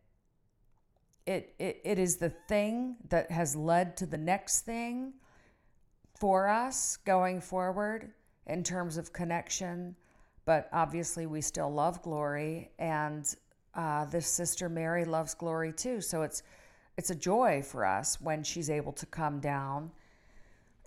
it, 1.26 1.54
it 1.58 1.80
it 1.84 1.98
is 1.98 2.16
the 2.16 2.30
thing 2.30 2.96
that 3.08 3.30
has 3.30 3.54
led 3.54 3.96
to 3.98 4.06
the 4.06 4.18
next 4.18 4.60
thing 4.60 5.12
for 6.18 6.48
us 6.48 6.96
going 6.98 7.40
forward 7.40 8.12
in 8.46 8.62
terms 8.62 8.96
of 8.96 9.12
connection 9.12 9.94
but 10.44 10.68
obviously 10.72 11.26
we 11.26 11.40
still 11.40 11.72
love 11.72 12.02
glory 12.02 12.70
and 12.78 13.36
uh, 13.74 14.04
this 14.06 14.26
sister 14.26 14.68
Mary 14.68 15.04
loves 15.04 15.34
glory 15.34 15.72
too. 15.72 16.00
So 16.00 16.22
it's 16.22 16.42
it's 16.98 17.10
a 17.10 17.14
joy 17.14 17.62
for 17.62 17.86
us 17.86 18.20
when 18.20 18.42
she's 18.42 18.68
able 18.68 18.92
to 18.92 19.06
come 19.06 19.40
down 19.40 19.90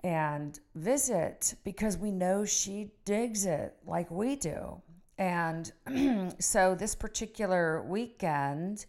and 0.04 0.60
visit 0.75 1.56
because 1.63 1.98
we 1.98 2.12
know 2.12 2.46
she 2.46 2.92
digs 3.06 3.48
it 3.48 3.75
like 3.88 4.12
we 4.12 4.36
do. 4.36 4.80
And 5.18 5.72
so 6.39 6.75
this 6.75 6.94
particular 6.94 7.82
weekend, 7.82 8.86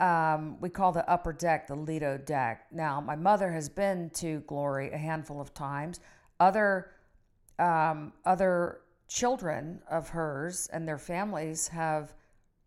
um, 0.00 0.58
we 0.60 0.70
call 0.70 0.92
the 0.92 1.08
upper 1.08 1.32
deck 1.32 1.66
the 1.66 1.74
Lido 1.74 2.16
deck. 2.18 2.66
Now, 2.72 3.00
my 3.00 3.16
mother 3.16 3.52
has 3.52 3.68
been 3.68 4.10
to 4.14 4.40
Glory 4.40 4.90
a 4.90 4.98
handful 4.98 5.40
of 5.40 5.52
times. 5.54 6.00
Other 6.38 6.92
um, 7.58 8.14
other 8.24 8.80
children 9.08 9.82
of 9.90 10.08
hers 10.08 10.68
and 10.72 10.88
their 10.88 10.98
families 10.98 11.68
have 11.68 12.14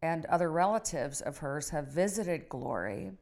and 0.03 0.25
other 0.25 0.51
relatives 0.51 1.21
of 1.21 1.37
hers 1.37 1.69
have 1.69 1.87
visited 1.87 2.49
Glory 2.49 3.13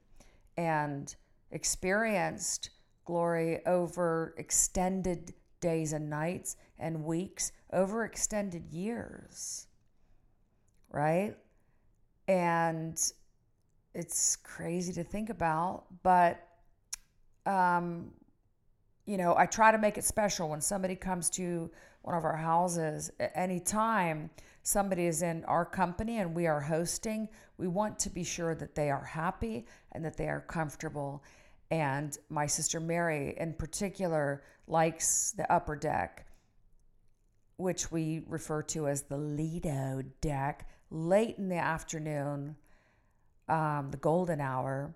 and 0.57 1.15
experienced 1.51 2.71
Glory 3.05 3.65
over 3.65 4.33
extended 4.37 5.33
days 5.59 5.93
and 5.93 6.09
nights 6.09 6.57
and 6.79 7.03
weeks, 7.03 7.51
over 7.71 8.03
extended 8.03 8.67
years, 8.71 9.67
right? 10.89 11.35
And 12.27 12.99
it's 13.93 14.35
crazy 14.37 14.93
to 14.93 15.03
think 15.03 15.29
about, 15.29 15.85
but 16.03 16.47
um, 17.45 18.11
you 19.05 19.17
know, 19.17 19.35
I 19.35 19.45
try 19.45 19.71
to 19.71 19.77
make 19.77 19.97
it 19.97 20.03
special 20.03 20.49
when 20.49 20.61
somebody 20.61 20.95
comes 20.95 21.29
to 21.31 21.69
one 22.03 22.15
of 22.15 22.23
our 22.23 22.35
houses 22.35 23.11
at 23.19 23.31
any 23.35 23.59
time 23.59 24.29
somebody 24.63 25.05
is 25.05 25.21
in 25.21 25.43
our 25.45 25.65
company 25.65 26.19
and 26.19 26.35
we 26.35 26.47
are 26.47 26.61
hosting, 26.61 27.27
we 27.57 27.67
want 27.67 27.97
to 27.99 28.09
be 28.09 28.23
sure 28.23 28.55
that 28.55 28.75
they 28.75 28.89
are 28.89 29.03
happy 29.03 29.65
and 29.91 30.05
that 30.05 30.17
they 30.17 30.27
are 30.27 30.41
comfortable. 30.41 31.23
And 31.71 32.17
my 32.29 32.45
sister 32.45 32.79
Mary, 32.79 33.35
in 33.37 33.53
particular, 33.53 34.43
likes 34.67 35.31
the 35.31 35.51
upper 35.51 35.75
deck, 35.75 36.27
which 37.57 37.91
we 37.91 38.23
refer 38.27 38.61
to 38.63 38.87
as 38.87 39.03
the 39.03 39.17
Lido 39.17 40.03
deck, 40.21 40.69
late 40.89 41.37
in 41.37 41.49
the 41.49 41.57
afternoon, 41.57 42.55
um, 43.49 43.89
the 43.91 43.97
golden 43.97 44.41
hour. 44.41 44.93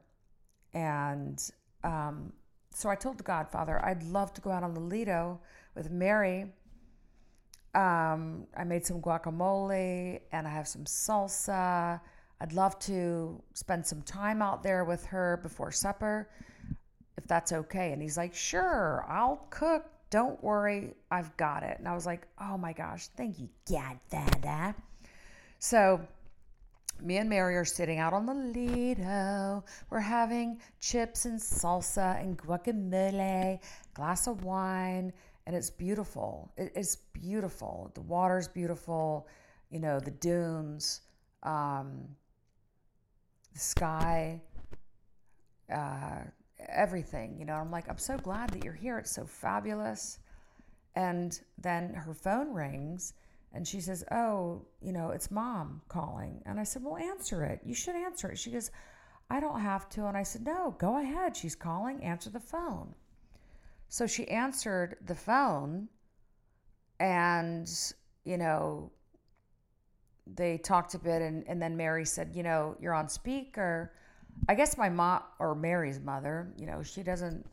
And 0.74 1.42
um, 1.84 2.34
so 2.74 2.90
I 2.90 2.96
told 2.96 3.18
the 3.18 3.24
Godfather 3.24 3.84
I'd 3.84 4.04
love 4.04 4.34
to 4.34 4.42
go 4.42 4.52
out 4.52 4.64
on 4.64 4.74
the 4.74 4.82
Lido 4.82 5.40
with 5.76 5.92
Mary. 5.92 6.52
Um, 7.74 8.48
I 8.56 8.64
made 8.64 8.86
some 8.86 9.02
guacamole 9.02 10.22
and 10.32 10.48
I 10.48 10.50
have 10.50 10.68
some 10.68 10.86
salsa. 10.86 12.00
I'd 12.42 12.54
love 12.54 12.78
to 12.80 13.42
spend 13.54 13.86
some 13.86 14.02
time 14.02 14.42
out 14.42 14.62
there 14.64 14.84
with 14.84 15.06
her 15.06 15.40
before 15.42 15.72
supper, 15.72 16.30
if 17.18 17.26
that's 17.28 17.52
okay. 17.52 17.92
And 17.92 18.02
he's 18.02 18.18
like, 18.18 18.36
Sure, 18.36 19.06
I'll 19.08 19.48
cook. 19.50 19.86
Don't 20.10 20.42
worry, 20.44 20.94
I've 21.12 21.36
got 21.38 21.64
it. 21.64 21.78
And 21.80 21.88
I 21.88 21.94
was 21.94 22.06
like, 22.06 22.28
Oh 22.42 22.58
my 22.58 22.74
gosh, 22.74 23.08
thank 23.16 23.40
you, 23.40 23.50
Godfather. 23.70 24.76
So 25.60 26.02
me 27.02 27.18
and 27.18 27.30
Mary 27.30 27.56
are 27.56 27.66
sitting 27.66 28.00
out 28.00 28.14
on 28.14 28.26
the 28.26 28.34
Lido. 28.34 29.64
We're 29.90 30.00
having 30.00 30.60
chips 30.80 31.26
and 31.26 31.40
salsa 31.40 32.20
and 32.22 32.38
guacamole, 32.38 33.60
glass 33.94 34.28
of 34.28 34.44
wine, 34.44 35.12
and 35.46 35.56
it's 35.56 35.70
beautiful. 35.70 36.52
it's 36.58 36.96
beautiful. 36.96 37.92
The 37.94 38.02
water's 38.02 38.48
beautiful, 38.48 39.28
you 39.70 39.80
know, 39.80 40.00
the 40.00 40.12
dunes, 40.12 41.02
um, 41.44 42.08
the 43.54 43.60
sky, 43.60 44.42
uh, 45.72 46.22
everything. 46.70 47.38
You 47.38 47.46
know, 47.46 47.54
I'm 47.56 47.72
like, 47.72 47.90
I'm 47.90 47.98
so 47.98 48.18
glad 48.18 48.50
that 48.52 48.64
you're 48.64 48.74
here. 48.74 48.98
It's 48.98 49.12
so 49.12 49.26
fabulous. 49.26 50.20
And 50.96 51.40
then 51.58 51.94
her 51.94 52.14
phone 52.14 52.54
rings 52.54 53.14
and 53.56 53.66
she 53.66 53.80
says, 53.80 54.04
Oh, 54.12 54.66
you 54.82 54.92
know, 54.92 55.12
it's 55.12 55.32
mom 55.32 55.82
calling. 55.88 56.42
And 56.46 56.60
I 56.60 56.64
said, 56.64 56.84
Well, 56.84 56.98
answer 56.98 57.44
it. 57.46 57.62
You 57.64 57.74
should 57.74 57.96
answer 57.96 58.30
it. 58.30 58.38
She 58.38 58.52
goes, 58.52 58.70
I 59.30 59.40
don't 59.40 59.62
have 59.62 59.90
to. 59.92 60.06
And 60.08 60.18
I 60.18 60.24
said, 60.24 60.46
No, 60.46 60.76
go 60.78 61.02
ahead. 61.02 61.36
She's 61.36 61.56
calling. 61.56 62.04
Answer 62.04 62.30
the 62.30 62.40
phone. 62.40 62.94
So 63.88 64.06
she 64.06 64.28
answered 64.28 64.98
the 65.06 65.16
phone 65.16 65.88
and, 67.00 67.70
you 68.26 68.38
know, 68.38 68.92
they 70.28 70.58
talked 70.58 70.94
a 70.94 71.00
bit. 71.00 71.22
And, 71.22 71.46
and 71.48 71.62
then 71.62 71.78
Mary 71.78 72.06
said, 72.06 72.32
You 72.34 72.44
know, 72.44 72.76
you're 72.82 72.94
on 72.94 73.08
speaker. 73.08 73.94
I 74.50 74.56
guess 74.56 74.78
my 74.78 74.90
mom 74.90 75.24
or 75.40 75.56
Mary's 75.56 76.02
mother, 76.02 76.52
you 76.58 76.66
know, 76.66 76.84
she 76.84 77.04
doesn't, 77.04 77.46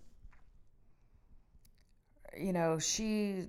you 2.36 2.52
know, 2.52 2.80
she 2.80 3.46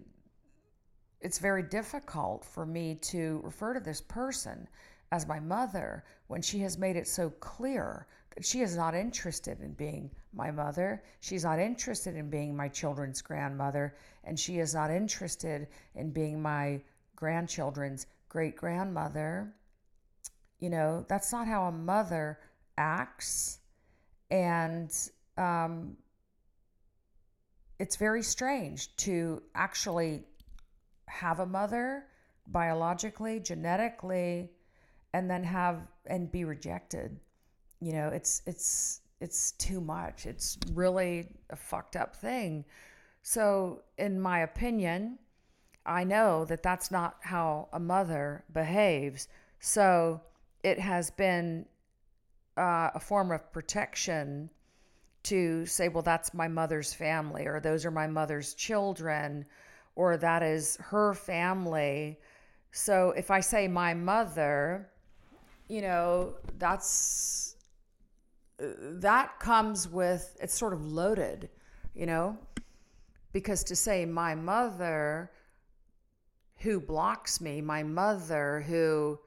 it's 1.23 1.39
very 1.39 1.63
difficult 1.63 2.43
for 2.43 2.65
me 2.65 2.95
to 2.95 3.39
refer 3.43 3.73
to 3.73 3.79
this 3.79 4.01
person 4.01 4.67
as 5.11 5.25
my 5.27 5.39
mother 5.39 6.03
when 6.27 6.41
she 6.41 6.59
has 6.59 6.77
made 6.77 6.95
it 6.97 7.07
so 7.07 7.29
clear 7.39 8.07
that 8.35 8.45
she 8.45 8.61
is 8.61 8.75
not 8.75 8.93
interested 8.93 9.61
in 9.61 9.71
being 9.73 10.11
my 10.33 10.51
mother. 10.51 11.01
She's 11.21 11.43
not 11.43 11.59
interested 11.59 12.15
in 12.15 12.29
being 12.29 12.55
my 12.55 12.67
children's 12.67 13.21
grandmother, 13.21 13.95
and 14.23 14.37
she 14.37 14.59
is 14.59 14.73
not 14.73 14.91
interested 14.91 15.67
in 15.95 16.11
being 16.11 16.41
my 16.41 16.81
grandchildren's 17.15 18.07
great 18.27 18.57
grandmother. 18.57 19.53
You 20.59 20.71
know, 20.71 21.05
that's 21.07 21.31
not 21.31 21.47
how 21.47 21.65
a 21.65 21.71
mother 21.71 22.39
acts. 22.77 23.59
And 24.31 24.91
um, 25.37 25.95
it's 27.79 27.95
very 27.95 28.23
strange 28.23 28.95
to 28.97 29.43
actually 29.53 30.25
have 31.07 31.39
a 31.39 31.45
mother 31.45 32.05
biologically, 32.47 33.39
genetically, 33.39 34.49
and 35.13 35.29
then 35.29 35.43
have 35.43 35.81
and 36.07 36.31
be 36.31 36.43
rejected. 36.43 37.19
You 37.79 37.93
know, 37.93 38.07
it's 38.09 38.41
it's 38.45 39.01
it's 39.21 39.51
too 39.53 39.79
much. 39.79 40.25
It's 40.25 40.57
really 40.73 41.27
a 41.49 41.55
fucked 41.55 41.95
up 41.95 42.15
thing. 42.15 42.65
So, 43.21 43.83
in 43.97 44.19
my 44.19 44.39
opinion, 44.39 45.17
I 45.85 46.03
know 46.03 46.43
that 46.45 46.61
that's 46.61 46.91
not 46.91 47.15
how 47.21 47.69
a 47.71 47.79
mother 47.79 48.43
behaves. 48.51 49.29
So, 49.59 50.21
it 50.61 50.77
has 50.79 51.09
been 51.09 51.65
uh, 52.57 52.89
a 52.93 52.99
form 52.99 53.31
of 53.31 53.51
protection 53.53 54.49
to 55.23 55.65
say, 55.65 55.87
well, 55.87 56.03
that's 56.03 56.33
my 56.33 56.49
mother's 56.49 56.93
family, 56.93 57.45
or 57.47 57.61
those 57.61 57.85
are 57.85 57.91
my 57.91 58.07
mother's 58.07 58.53
children, 58.53 59.45
or 59.95 60.17
that 60.17 60.43
is 60.43 60.77
her 60.77 61.13
family. 61.13 62.19
So 62.71 63.11
if 63.11 63.29
I 63.31 63.39
say 63.39 63.67
my 63.67 63.93
mother, 63.93 64.89
you 65.67 65.81
know, 65.81 66.35
that's 66.57 67.55
uh, 68.61 68.65
that 68.79 69.39
comes 69.39 69.87
with 69.87 70.35
it's 70.41 70.53
sort 70.53 70.73
of 70.73 70.85
loaded, 70.85 71.49
you 71.93 72.05
know, 72.05 72.37
because 73.31 73.63
to 73.65 73.75
say 73.75 74.05
my 74.05 74.35
mother 74.35 75.31
who 76.57 76.79
blocks 76.79 77.41
me, 77.41 77.61
my 77.61 77.83
mother 77.83 78.63
who 78.67 79.19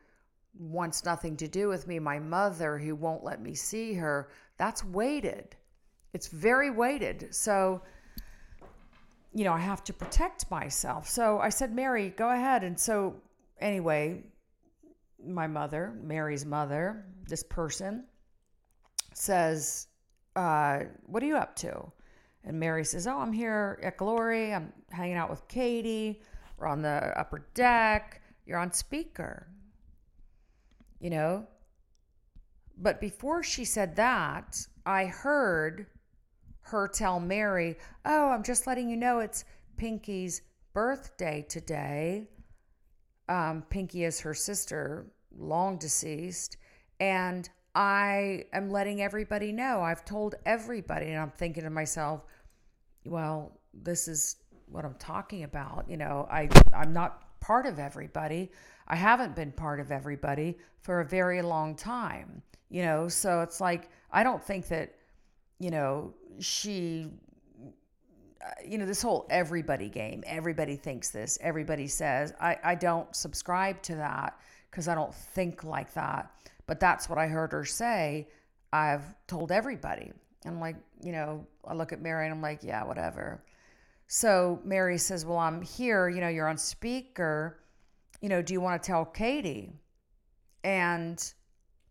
wants 0.59 1.05
nothing 1.05 1.37
to 1.37 1.49
do 1.49 1.69
with 1.69 1.87
me, 1.87 1.99
my 1.99 2.19
mother 2.19 2.79
who 2.79 2.95
won't 2.95 3.23
let 3.23 3.43
me 3.43 3.55
see 3.55 3.93
her, 3.95 4.31
that's 4.57 4.83
weighted. 4.85 5.55
It's 6.15 6.29
very 6.29 6.71
weighted. 6.71 7.35
So 7.35 7.83
you 9.33 9.45
know, 9.45 9.53
I 9.53 9.59
have 9.59 9.85
to 9.85 9.93
protect 9.93 10.51
myself. 10.51 11.09
So 11.09 11.39
I 11.39 11.49
said, 11.51 11.75
Mary, 11.75 12.11
go 12.11 12.31
ahead. 12.31 12.65
And 12.65 12.79
so, 12.79 13.17
anyway, 13.61 14.23
my 15.25 15.47
mother, 15.47 15.95
Mary's 16.03 16.45
mother, 16.45 17.05
this 17.29 17.43
person 17.43 18.05
says, 19.15 19.89
uh, 20.37 20.81
What 21.07 21.23
are 21.23 21.27
you 21.27 21.37
up 21.37 21.57
to? 21.57 21.93
And 22.45 22.61
Mary 22.61 22.85
says, 22.85 23.07
Oh, 23.07 23.19
I'm 23.19 23.33
here 23.33 23.79
at 23.83 23.97
Glory. 23.97 24.55
I'm 24.55 24.73
hanging 24.91 25.17
out 25.17 25.31
with 25.31 25.47
Katie. 25.49 26.23
We're 26.59 26.69
on 26.69 26.83
the 26.83 27.13
upper 27.19 27.47
deck. 27.55 28.23
You're 28.47 28.59
on 28.59 28.73
speaker. 28.73 29.49
You 31.01 31.11
know? 31.11 31.47
But 32.79 33.01
before 33.01 33.43
she 33.43 33.65
said 33.65 33.97
that, 33.97 34.67
I 34.85 35.07
heard 35.07 35.87
her 36.67 36.89
tell 36.89 37.21
Mary, 37.21 37.77
Oh, 38.05 38.29
I'm 38.29 38.43
just 38.43 38.67
letting 38.67 38.89
you 38.89 38.97
know 38.97 39.21
it's 39.21 39.45
Pinky's 39.77 40.43
birthday 40.73 41.45
today. 41.49 42.29
Um, 43.29 43.65
Pinky 43.71 44.05
is 44.05 44.21
her 44.21 44.35
sister, 44.35 45.07
long 45.37 45.79
deceased. 45.79 46.57
And 47.01 47.49
I 47.75 48.45
am 48.53 48.71
letting 48.71 49.03
everybody 49.03 49.53
know. 49.53 49.81
I've 49.81 50.05
told 50.05 50.35
everybody. 50.45 51.07
And 51.07 51.19
I'm 51.19 51.31
thinking 51.31 51.65
to 51.65 51.71
myself, 51.71 52.25
well, 53.05 53.61
this 53.73 54.09
is 54.09 54.37
what 54.67 54.85
I'm 54.85 54.95
talking 54.95 55.45
about. 55.45 55.85
You 55.89 55.99
know, 55.99 56.27
I, 56.31 56.49
I'm 56.75 56.93
not 56.93 57.41
part 57.41 57.67
of 57.67 57.79
everybody. 57.79 58.51
I 58.89 58.97
haven't 58.97 59.37
been 59.37 59.53
part 59.53 59.79
of 59.79 59.93
everybody 59.93 60.59
for 60.81 61.01
a 61.01 61.05
very 61.05 61.43
long 61.43 61.77
time. 61.77 62.43
You 62.71 62.83
know, 62.83 63.09
so 63.09 63.43
it's 63.43 63.61
like, 63.61 63.91
I 64.11 64.25
don't 64.25 64.43
think 64.43 64.67
that 64.69 64.95
you 65.59 65.71
know, 65.71 66.15
she, 66.39 67.11
you 68.67 68.79
know, 68.79 68.87
this 68.87 69.03
whole 69.03 69.27
everybody 69.31 69.89
game, 69.89 70.23
everybody 70.27 70.77
thinks 70.77 71.11
this, 71.11 71.39
everybody 71.41 71.87
says, 71.87 72.33
I, 72.41 72.59
I 72.63 72.75
don't 72.75 73.15
subscribe 73.15 73.83
to 73.83 73.97
that 73.97 74.39
because 74.71 74.89
I 74.89 74.95
don't 74.95 75.15
think 75.15 75.65
like 75.65 75.93
that. 75.95 76.31
But 76.67 76.81
that's 76.81 77.09
what 77.09 77.19
I 77.19 77.27
heard 77.29 77.53
her 77.53 77.65
say. 77.65 78.29
I've 78.73 79.05
told 79.27 79.53
everybody. 79.53 80.13
I'm 80.45 80.61
like, 80.61 80.77
you 81.03 81.13
know, 81.13 81.47
I 81.67 81.75
look 81.75 81.93
at 81.93 82.01
Mary 82.01 82.27
and 82.27 82.35
I'm 82.35 82.43
like, 82.43 82.63
yeah, 82.63 82.85
whatever. 82.85 83.43
So 84.09 84.61
Mary 84.65 84.99
says, 84.99 85.25
Well, 85.25 85.39
I'm 85.39 85.63
here, 85.63 86.09
you 86.09 86.21
know, 86.21 86.29
you're 86.29 86.49
on 86.49 86.59
speaker. 86.59 87.59
You 88.21 88.29
know, 88.29 88.43
do 88.43 88.53
you 88.53 88.61
want 88.61 88.83
to 88.83 88.87
tell 88.87 89.05
Katie? 89.05 89.73
And 90.65 91.33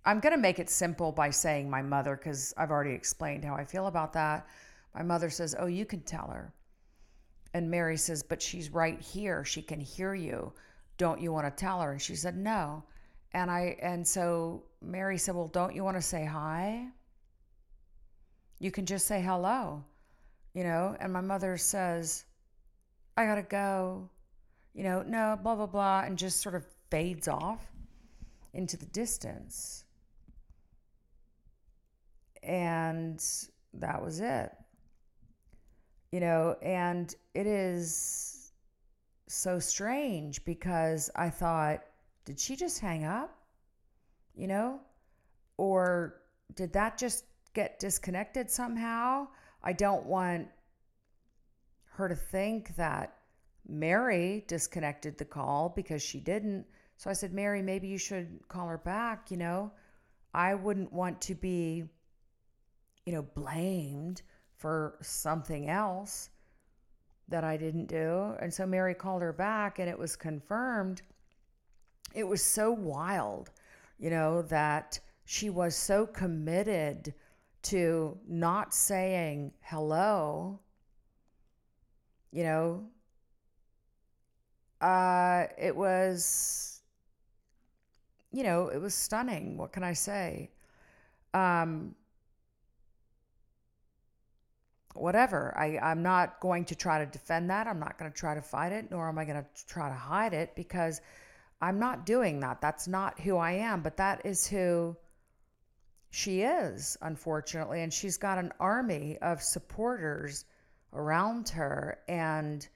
I'm 0.05 0.19
going 0.19 0.33
to 0.33 0.39
make 0.39 0.59
it 0.59 0.69
simple 0.69 1.11
by 1.11 1.31
saying 1.31 1.69
my 1.69 1.81
mother 1.81 2.15
because 2.15 2.53
I've 2.57 2.69
already 2.69 2.93
explained 2.93 3.43
how 3.43 3.55
I 3.55 3.65
feel 3.65 3.87
about 3.87 4.13
that. 4.13 4.47
My 4.93 5.01
mother 5.01 5.29
says, 5.29 5.55
Oh, 5.57 5.65
you 5.65 5.85
can 5.85 6.01
tell 6.01 6.27
her. 6.27 6.53
And 7.53 7.71
Mary 7.71 7.97
says, 7.97 8.21
But 8.21 8.41
she's 8.41 8.69
right 8.69 9.01
here. 9.01 9.43
She 9.43 9.61
can 9.63 9.79
hear 9.79 10.13
you. 10.13 10.53
Don't 10.97 11.19
you 11.19 11.31
want 11.31 11.45
to 11.47 11.51
tell 11.51 11.81
her? 11.81 11.91
And 11.91 12.01
she 12.01 12.15
said, 12.15 12.37
No. 12.37 12.83
And 13.33 13.49
I 13.49 13.77
and 13.81 14.07
so 14.07 14.63
Mary 14.81 15.17
said, 15.17 15.35
Well, 15.35 15.47
don't 15.47 15.75
you 15.75 15.83
want 15.83 15.97
to 15.97 16.01
say 16.01 16.23
hi? 16.23 16.87
You 18.59 18.71
can 18.71 18.85
just 18.85 19.07
say 19.07 19.21
hello, 19.21 19.83
you 20.53 20.63
know? 20.63 20.95
And 20.99 21.11
my 21.11 21.21
mother 21.21 21.57
says, 21.57 22.25
I 23.17 23.25
gotta 23.25 23.43
go, 23.43 24.09
you 24.73 24.83
know, 24.83 25.01
no, 25.01 25.37
blah, 25.41 25.55
blah, 25.55 25.65
blah, 25.65 26.01
and 26.01 26.17
just 26.17 26.41
sort 26.41 26.55
of 26.55 26.65
fades 26.89 27.27
off 27.27 27.65
into 28.53 28.77
the 28.77 28.85
distance 28.87 29.84
and 32.45 33.23
that 33.73 34.01
was 34.01 34.19
it. 34.19 34.51
You 36.11 36.19
know, 36.19 36.55
and 36.61 37.13
it 37.33 37.47
is 37.47 38.51
so 39.27 39.59
strange 39.59 40.45
because 40.45 41.09
I 41.15 41.29
thought, 41.29 41.81
did 42.23 42.39
she 42.39 42.55
just 42.55 42.79
hang 42.79 43.03
up? 43.03 43.35
You 44.35 44.47
know? 44.47 44.79
Or 45.57 46.21
did 46.55 46.73
that 46.73 46.97
just 46.97 47.25
get 47.53 47.79
disconnected 47.79 48.49
somehow? 48.49 49.27
I 49.63 49.73
don't 49.73 50.05
want 50.05 50.47
her 51.95 52.07
to 52.07 52.15
think 52.15 52.75
that 52.75 53.17
Mary 53.67 54.43
disconnected 54.47 55.17
the 55.17 55.25
call 55.25 55.73
because 55.75 56.01
she 56.01 56.19
didn't. 56.19 56.65
So 56.97 57.09
I 57.09 57.13
said, 57.13 57.33
Mary, 57.33 57.61
maybe 57.61 57.87
you 57.87 57.97
should 57.97 58.39
call 58.47 58.67
her 58.67 58.77
back. 58.77 59.31
You 59.31 59.37
know, 59.37 59.71
I 60.33 60.53
wouldn't 60.53 60.93
want 60.93 61.21
to 61.21 61.35
be, 61.35 61.85
you 63.05 63.13
know, 63.13 63.21
blamed 63.21 64.21
for 64.57 64.97
something 65.01 65.69
else 65.69 66.29
that 67.27 67.43
I 67.43 67.57
didn't 67.57 67.87
do. 67.87 68.35
And 68.39 68.53
so 68.53 68.65
Mary 68.65 68.93
called 68.93 69.21
her 69.21 69.33
back 69.33 69.79
and 69.79 69.89
it 69.89 69.97
was 69.97 70.15
confirmed. 70.15 71.01
It 72.13 72.23
was 72.23 72.41
so 72.43 72.71
wild, 72.71 73.51
you 73.99 74.09
know, 74.09 74.41
that 74.43 74.99
she 75.25 75.49
was 75.49 75.75
so 75.75 76.05
committed 76.05 77.13
to 77.63 78.17
not 78.27 78.73
saying 78.73 79.51
hello, 79.61 80.59
you 82.31 82.43
know, 82.43 82.83
uh, 84.81 85.45
it 85.57 85.75
was, 85.75 86.81
you 88.31 88.43
know, 88.43 88.67
it 88.67 88.77
was 88.77 88.93
stunning. 88.93 89.57
What 89.57 89.71
can 89.71 89.83
I 89.83 89.93
say? 89.93 90.51
Um, 91.33 91.95
whatever. 94.95 95.53
I, 95.57 95.77
I'm 95.77 96.01
not 96.01 96.39
going 96.39 96.65
to 96.65 96.75
try 96.75 96.99
to 96.99 97.05
defend 97.05 97.49
that. 97.49 97.67
I'm 97.67 97.79
not 97.79 97.97
going 97.97 98.11
to 98.11 98.17
try 98.17 98.35
to 98.35 98.41
fight 98.41 98.71
it, 98.71 98.89
nor 98.91 99.07
am 99.09 99.17
I 99.17 99.25
going 99.25 99.43
to 99.43 99.65
try 99.67 99.89
to 99.89 99.95
hide 99.95 100.33
it 100.33 100.55
because 100.55 101.01
I'm 101.61 101.79
not 101.79 102.05
doing 102.05 102.39
that. 102.41 102.61
That's 102.61 102.87
not 102.87 103.19
who 103.19 103.37
I 103.37 103.53
am, 103.53 103.81
but 103.81 103.97
that 103.97 104.25
is 104.25 104.47
who 104.47 104.95
she 106.09 106.41
is, 106.41 106.97
unfortunately. 107.01 107.81
And 107.81 107.93
she's 107.93 108.17
got 108.17 108.37
an 108.37 108.51
army 108.59 109.17
of 109.21 109.41
supporters 109.41 110.45
around 110.93 111.49
her. 111.49 111.99
And, 112.07 112.67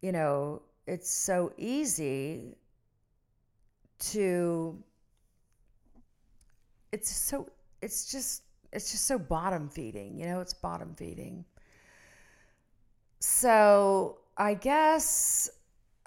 you 0.00 0.12
know, 0.12 0.62
it's 0.86 1.10
so 1.10 1.52
easy 1.58 2.56
to, 3.98 4.82
it's 6.92 7.14
so, 7.14 7.48
it's 7.82 8.10
just, 8.10 8.42
it's 8.72 8.90
just 8.90 9.06
so 9.06 9.18
bottom 9.18 9.68
feeding, 9.68 10.18
you 10.18 10.26
know, 10.26 10.40
it's 10.40 10.54
bottom 10.54 10.94
feeding. 10.94 11.44
So 13.20 14.18
I 14.36 14.54
guess 14.54 15.50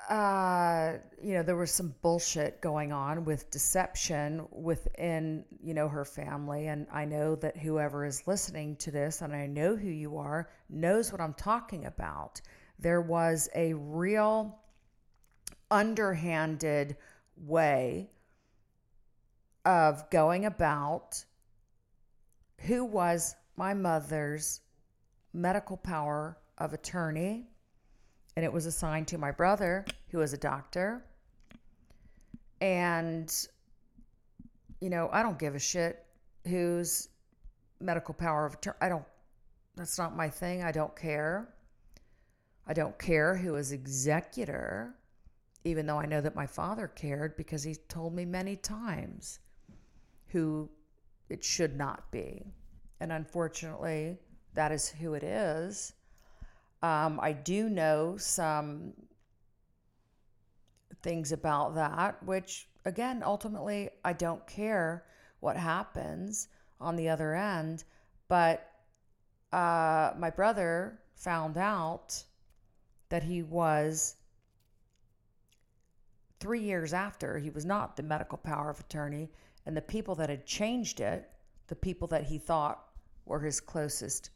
uh, 0.09 0.97
you 1.21 1.33
know, 1.33 1.43
there 1.43 1.55
was 1.55 1.71
some 1.71 1.93
bullshit 2.01 2.59
going 2.61 2.91
on 2.91 3.23
with 3.23 3.49
deception 3.51 4.45
within, 4.51 5.45
you 5.63 5.73
know, 5.73 5.87
her 5.87 6.03
family. 6.03 6.67
And 6.67 6.87
I 6.91 7.05
know 7.05 7.35
that 7.35 7.55
whoever 7.55 8.05
is 8.05 8.27
listening 8.27 8.75
to 8.77 8.91
this, 8.91 9.21
and 9.21 9.33
I 9.33 9.45
know 9.45 9.75
who 9.75 9.89
you 9.89 10.17
are, 10.17 10.49
knows 10.69 11.11
what 11.11 11.21
I'm 11.21 11.35
talking 11.35 11.85
about. 11.85 12.41
There 12.79 13.01
was 13.01 13.47
a 13.55 13.73
real 13.73 14.59
underhanded 15.69 16.97
way 17.37 18.09
of 19.63 20.09
going 20.09 20.45
about 20.45 21.23
who 22.65 22.85
was 22.85 23.35
my 23.57 23.73
mother's 23.73 24.61
medical 25.33 25.77
power 25.77 26.37
of 26.57 26.73
attorney 26.73 27.47
and 28.35 28.45
it 28.45 28.51
was 28.51 28.65
assigned 28.65 29.07
to 29.09 29.17
my 29.17 29.31
brother, 29.31 29.85
who 30.09 30.19
was 30.19 30.33
a 30.33 30.37
doctor. 30.37 31.03
And, 32.61 33.31
you 34.79 34.89
know, 34.89 35.09
I 35.11 35.21
don't 35.21 35.37
give 35.37 35.55
a 35.55 35.59
shit 35.59 36.05
whose 36.47 37.09
medical 37.79 38.13
power 38.13 38.45
of 38.45 38.53
attorney. 38.53 38.77
I 38.79 38.89
don't, 38.89 39.05
that's 39.75 39.97
not 39.97 40.15
my 40.15 40.29
thing. 40.29 40.63
I 40.63 40.71
don't 40.71 40.95
care. 40.95 41.53
I 42.67 42.73
don't 42.73 42.97
care 42.97 43.35
who 43.35 43.55
is 43.55 43.71
executor, 43.71 44.95
even 45.65 45.85
though 45.85 45.97
I 45.97 46.05
know 46.05 46.21
that 46.21 46.35
my 46.35 46.45
father 46.45 46.87
cared 46.87 47.35
because 47.35 47.63
he 47.63 47.75
told 47.89 48.13
me 48.13 48.23
many 48.23 48.55
times 48.55 49.39
who 50.27 50.69
it 51.31 51.43
should 51.43 51.77
not 51.77 52.11
be. 52.11 52.43
And 52.99 53.11
unfortunately, 53.11 54.17
that 54.53 54.71
is 54.71 54.89
who 54.89 55.13
it 55.13 55.23
is. 55.23 55.93
Um, 56.83 57.19
I 57.21 57.31
do 57.31 57.69
know 57.69 58.17
some 58.17 58.93
things 61.01 61.31
about 61.31 61.75
that, 61.75 62.21
which 62.23 62.67
again, 62.85 63.23
ultimately, 63.25 63.89
I 64.03 64.13
don't 64.13 64.45
care 64.45 65.05
what 65.39 65.55
happens 65.55 66.49
on 66.79 66.95
the 66.95 67.09
other 67.09 67.33
end. 67.35 67.83
But 68.27 68.69
uh, 69.51 70.11
my 70.17 70.29
brother 70.29 70.99
found 71.15 71.57
out 71.57 72.23
that 73.09 73.23
he 73.23 73.43
was 73.43 74.15
three 76.39 76.61
years 76.61 76.93
after 76.93 77.37
he 77.37 77.49
was 77.49 77.65
not 77.65 77.95
the 77.95 78.03
medical 78.03 78.37
power 78.37 78.69
of 78.69 78.79
attorney, 78.79 79.29
and 79.65 79.75
the 79.75 79.81
people 79.81 80.15
that 80.15 80.29
had 80.29 80.45
changed 80.45 80.99
it, 80.99 81.29
the 81.67 81.75
people 81.75 82.07
that 82.09 82.23
he 82.23 82.37
thought 82.37 82.85
were 83.25 83.39
his 83.39 83.59
closest, 83.59 84.31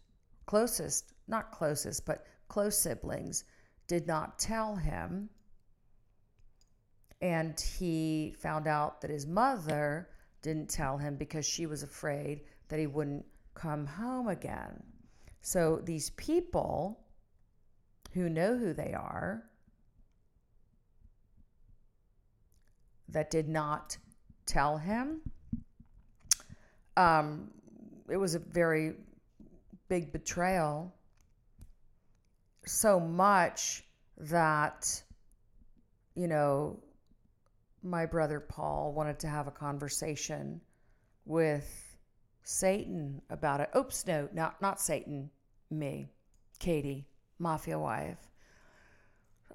closest, 0.46 1.14
not 1.28 1.52
closest, 1.52 2.06
but 2.06 2.26
close 2.48 2.78
siblings 2.78 3.44
did 3.88 4.08
not 4.08 4.40
tell 4.40 4.76
him. 4.76 5.30
And 7.22 7.60
he 7.60 8.36
found 8.40 8.68
out 8.68 9.02
that 9.02 9.10
his 9.10 9.26
mother 9.26 10.10
didn't 10.42 10.70
tell 10.70 10.98
him 10.98 11.16
because 11.16 11.46
she 11.46 11.66
was 11.66 11.82
afraid 11.82 12.42
that 12.68 12.80
he 12.80 12.88
wouldn't 12.88 13.26
come 13.56 13.86
home 13.86 14.28
again. 14.28 14.84
So 15.42 15.82
these 15.84 16.12
people 16.12 17.00
who 18.14 18.30
know 18.30 18.58
who 18.58 18.74
they 18.74 18.94
are 18.94 19.44
that 23.10 23.32
did 23.32 23.48
not 23.48 23.98
tell 24.46 24.78
him, 24.78 25.22
um, 26.98 27.52
it 28.10 28.18
was 28.18 28.36
a 28.36 28.40
very 28.40 28.94
big 29.90 30.12
betrayal 30.12 30.94
so 32.66 33.00
much 33.00 33.84
that, 34.18 35.04
you 36.16 36.28
know, 36.28 36.80
my 37.84 38.06
brother 38.06 38.40
Paul 38.40 38.94
wanted 38.94 39.20
to 39.20 39.28
have 39.28 39.48
a 39.48 39.52
conversation 39.52 40.62
with 41.26 41.98
Satan 42.44 43.22
about 43.30 43.60
it. 43.60 43.70
Oops, 43.76 44.08
no, 44.08 44.30
not 44.34 44.62
not 44.62 44.80
Satan, 44.80 45.30
me, 45.70 46.10
Katie, 46.60 47.08
mafia 47.40 47.78
wife. 47.78 48.18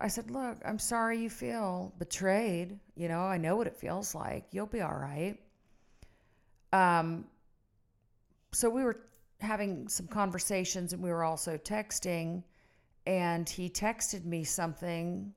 I 0.00 0.08
said, 0.08 0.30
"Look, 0.30 0.58
I'm 0.64 0.78
sorry 0.78 1.18
you 1.18 1.30
feel 1.30 1.92
betrayed. 1.98 2.78
You 2.96 3.08
know, 3.08 3.20
I 3.20 3.36
know 3.36 3.56
what 3.56 3.66
it 3.66 3.76
feels 3.76 4.14
like. 4.14 4.44
You'll 4.52 4.66
be 4.66 4.80
all 4.80 4.96
right." 4.96 5.38
Um 6.72 7.26
so 8.52 8.68
we 8.68 8.82
were 8.82 9.00
having 9.40 9.88
some 9.88 10.06
conversations 10.06 10.92
and 10.92 11.02
we 11.02 11.10
were 11.10 11.24
also 11.24 11.56
texting 11.56 12.42
and 13.06 13.48
he 13.48 13.70
texted 13.70 14.24
me 14.24 14.44
something 14.44 15.32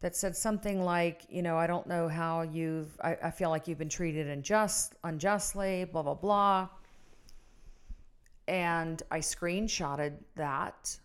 that 0.00 0.14
said 0.14 0.36
something 0.36 0.82
like, 0.82 1.22
you 1.28 1.42
know, 1.42 1.56
I 1.56 1.66
don't 1.66 1.86
know 1.86 2.08
how 2.08 2.42
you've, 2.42 2.96
I, 3.02 3.16
I 3.24 3.30
feel 3.30 3.50
like 3.50 3.66
you've 3.66 3.78
been 3.78 3.88
treated 3.88 4.28
unjust, 4.28 4.94
unjustly, 5.02 5.84
blah, 5.84 6.02
blah, 6.02 6.14
blah. 6.14 6.68
And 8.46 9.02
I 9.10 9.18
screenshotted 9.18 10.18
that 10.36 10.96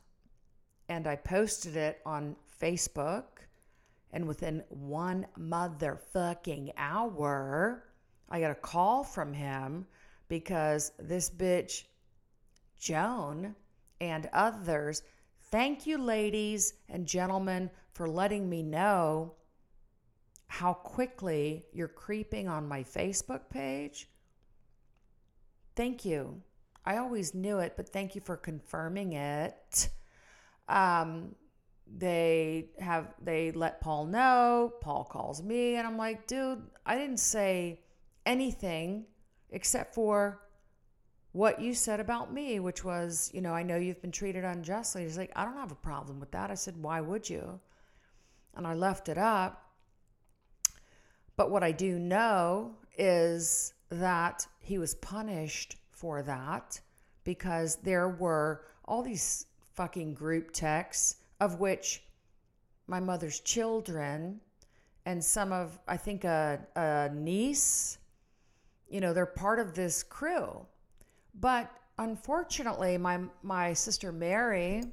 and 0.89 1.07
I 1.07 1.15
posted 1.15 1.77
it 1.77 1.99
on 2.05 2.35
Facebook. 2.61 3.23
And 4.11 4.27
within 4.27 4.63
one 4.69 5.25
motherfucking 5.39 6.73
hour, 6.77 7.83
I 8.29 8.39
got 8.39 8.51
a 8.51 8.55
call 8.55 9.03
from 9.03 9.33
him 9.33 9.85
because 10.27 10.91
this 10.99 11.29
bitch, 11.29 11.83
Joan, 12.77 13.55
and 13.99 14.29
others 14.33 15.03
Thank 15.51 15.85
you, 15.85 15.97
ladies 15.97 16.75
and 16.87 17.05
gentlemen, 17.05 17.69
for 17.91 18.07
letting 18.07 18.49
me 18.49 18.63
know 18.63 19.33
how 20.47 20.73
quickly 20.73 21.65
you're 21.73 21.89
creeping 21.89 22.47
on 22.47 22.69
my 22.69 22.83
Facebook 22.83 23.49
page. 23.49 24.07
Thank 25.75 26.05
you. 26.05 26.41
I 26.85 26.97
always 26.97 27.33
knew 27.35 27.59
it, 27.59 27.73
but 27.75 27.89
thank 27.89 28.15
you 28.15 28.21
for 28.21 28.37
confirming 28.37 29.13
it. 29.13 29.89
Um, 30.69 31.35
they 31.97 32.69
have 32.79 33.13
they 33.21 33.51
let 33.51 33.81
Paul 33.81 34.05
know. 34.05 34.73
Paul 34.81 35.03
calls 35.03 35.43
me, 35.43 35.75
and 35.75 35.87
I'm 35.87 35.97
like, 35.97 36.27
dude, 36.27 36.61
I 36.85 36.97
didn't 36.97 37.19
say 37.19 37.81
anything 38.25 39.05
except 39.49 39.93
for 39.93 40.41
what 41.33 41.61
you 41.61 41.73
said 41.73 41.99
about 41.99 42.33
me, 42.33 42.59
which 42.59 42.83
was, 42.83 43.31
you 43.33 43.41
know, 43.41 43.53
I 43.53 43.63
know 43.63 43.77
you've 43.77 44.01
been 44.01 44.11
treated 44.11 44.43
unjustly. 44.43 45.03
He's 45.03 45.17
like, 45.17 45.31
I 45.35 45.45
don't 45.45 45.55
have 45.55 45.71
a 45.71 45.75
problem 45.75 46.19
with 46.19 46.31
that. 46.31 46.51
I 46.51 46.55
said, 46.55 46.81
why 46.81 46.99
would 46.99 47.29
you? 47.29 47.59
And 48.55 48.67
I 48.67 48.73
left 48.73 49.07
it 49.07 49.17
up. 49.17 49.69
But 51.37 51.49
what 51.49 51.63
I 51.63 51.71
do 51.71 51.97
know 51.97 52.75
is 52.97 53.73
that 53.89 54.45
he 54.59 54.77
was 54.77 54.95
punished 54.95 55.77
for 55.91 56.21
that 56.23 56.79
because 57.23 57.77
there 57.77 58.09
were 58.09 58.65
all 58.85 59.01
these 59.01 59.45
fucking 59.73 60.13
group 60.13 60.51
texts, 60.51 61.17
of 61.41 61.59
which 61.59 62.03
my 62.87 62.99
mother's 62.99 63.39
children 63.41 64.39
and 65.05 65.21
some 65.21 65.51
of, 65.51 65.77
I 65.87 65.97
think, 65.97 66.23
a, 66.23 66.59
a 66.75 67.09
niece, 67.13 67.97
you 68.87 69.01
know, 69.01 69.11
they're 69.11 69.25
part 69.25 69.59
of 69.59 69.73
this 69.73 70.03
crew. 70.03 70.65
But 71.33 71.71
unfortunately, 71.97 72.97
my 72.97 73.19
my 73.41 73.73
sister 73.73 74.11
Mary 74.11 74.83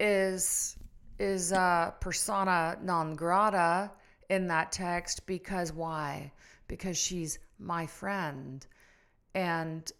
is 0.00 0.76
is 1.18 1.52
a 1.52 1.94
persona 2.00 2.76
non 2.82 3.14
grata 3.14 3.92
in 4.30 4.48
that 4.48 4.72
text 4.72 5.26
because 5.26 5.72
why? 5.72 6.32
Because 6.66 6.98
she's 6.98 7.38
my 7.58 7.86
friend. 7.86 8.66
And 9.34 9.90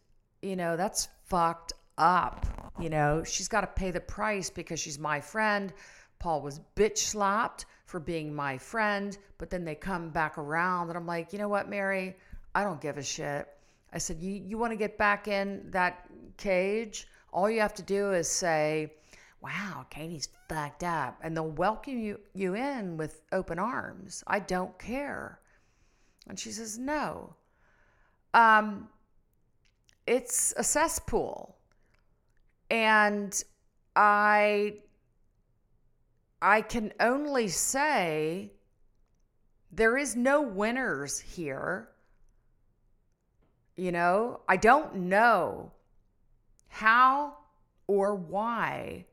you 0.42 0.57
know, 0.57 0.77
that's 0.77 1.09
fucked 1.27 1.74
up. 1.98 2.46
You 2.80 2.90
know, 2.90 3.22
she's 3.24 3.48
got 3.48 3.61
to 3.61 3.66
pay 3.68 3.90
the 3.90 4.00
price 4.00 4.50
because 4.50 4.80
she's 4.80 4.98
my 4.98 5.20
friend. 5.20 5.72
Paul 6.18 6.40
was 6.40 6.61
bitch 6.76 6.98
slapped 6.98 7.66
for 7.87 8.00
being 8.00 8.35
my 8.35 8.59
friend, 8.59 9.16
but 9.38 9.50
then 9.50 9.64
they 9.64 9.74
come 9.74 10.11
back 10.11 10.38
around 10.38 10.88
and 10.88 10.96
I'm 10.96 11.07
like, 11.07 11.33
you 11.33 11.38
know 11.38 11.48
what, 11.48 11.68
Mary? 11.68 12.16
I 12.54 12.64
don't 12.64 12.80
give 12.80 12.98
a 12.98 13.02
shit. 13.02 13.48
I 13.92 13.98
said, 13.98 14.20
you, 14.20 14.33
you 14.33 14.59
want 14.59 14.72
to 14.72 14.76
get 14.76 14.98
back 14.98 15.28
in 15.28 15.66
that 15.70 16.09
cage? 16.37 17.07
All 17.33 17.48
you 17.48 17.61
have 17.61 17.74
to 17.74 17.83
do 17.83 18.12
is 18.12 18.28
say, 18.28 18.92
wow, 19.40 19.87
Katie's 19.90 20.28
fucked 20.48 20.83
up. 20.83 21.18
And 21.22 21.37
they'll 21.37 21.50
welcome 21.50 21.98
you, 21.98 22.18
you 22.35 22.54
in 22.54 22.96
with 22.96 23.20
open 23.30 23.59
arms. 23.59 24.24
I 24.26 24.40
don't 24.40 24.76
care. 24.78 25.38
And 26.26 26.38
she 26.38 26.50
says, 26.50 26.78
no. 26.78 27.35
Um, 28.33 28.88
it's 30.07 30.54
a 30.57 30.64
cesspool. 30.64 31.57
And 32.70 33.42
I 33.94 34.77
I 36.42 36.61
can 36.61 36.92
only 37.00 37.48
say 37.48 38.53
there 39.72 39.96
is 39.96 40.14
no 40.14 40.42
winners 40.42 41.18
here. 41.18 41.88
You 43.77 43.92
know, 43.92 44.40
I 44.48 44.57
don't 44.57 44.94
know 44.94 45.72
how 46.68 47.35
or 47.87 48.14
why 48.14 49.07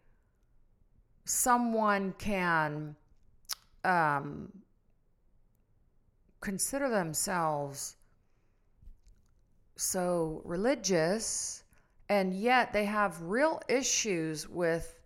someone 1.25 2.13
can 2.17 2.95
um, 3.83 4.51
consider 6.41 6.89
themselves 6.89 7.95
so 9.75 10.41
religious 10.43 11.60
and 12.11 12.33
yet 12.33 12.73
they 12.73 12.83
have 12.83 13.21
real 13.21 13.61
issues 13.69 14.49
with 14.49 14.99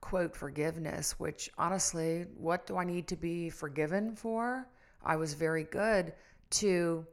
quote 0.00 0.34
forgiveness 0.34 1.20
which 1.20 1.50
honestly 1.58 2.24
what 2.38 2.66
do 2.66 2.78
i 2.78 2.84
need 2.84 3.06
to 3.06 3.16
be 3.16 3.50
forgiven 3.50 4.16
for? 4.16 4.66
I 5.04 5.16
was 5.16 5.34
very 5.34 5.64
good 5.64 6.14
to 6.62 7.06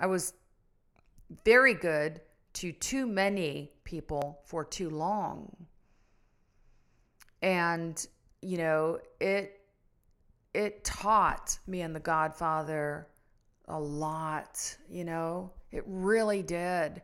i 0.00 0.06
was 0.06 0.34
very 1.44 1.74
good 1.74 2.20
to 2.54 2.72
too 2.72 3.06
many 3.06 3.70
people 3.84 4.40
for 4.44 4.64
too 4.64 4.90
long. 4.90 5.54
And 7.40 8.04
you 8.42 8.58
know 8.58 8.98
it 9.20 9.60
it 10.54 10.82
taught 10.82 11.56
me 11.68 11.82
and 11.82 11.94
the 11.94 12.00
godfather 12.00 13.06
a 13.68 13.78
lot 13.78 14.76
you 14.90 15.04
know? 15.04 15.52
It 15.70 15.84
really 15.86 16.42
did 16.42 17.02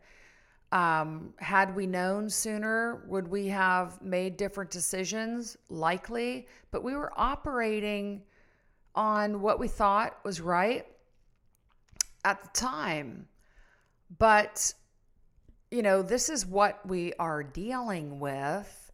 um, 0.72 1.34
had 1.36 1.76
we 1.76 1.86
known 1.86 2.30
sooner, 2.30 3.04
would 3.06 3.28
we 3.28 3.46
have 3.48 4.00
made 4.00 4.38
different 4.38 4.70
decisions? 4.70 5.56
Likely, 5.68 6.48
but 6.70 6.82
we 6.82 6.94
were 6.94 7.12
operating 7.14 8.22
on 8.94 9.42
what 9.42 9.60
we 9.60 9.68
thought 9.68 10.18
was 10.24 10.40
right 10.40 10.86
at 12.24 12.42
the 12.42 12.48
time. 12.48 13.28
But, 14.18 14.72
you 15.70 15.82
know, 15.82 16.02
this 16.02 16.30
is 16.30 16.46
what 16.46 16.86
we 16.86 17.12
are 17.18 17.42
dealing 17.42 18.18
with. 18.18 18.90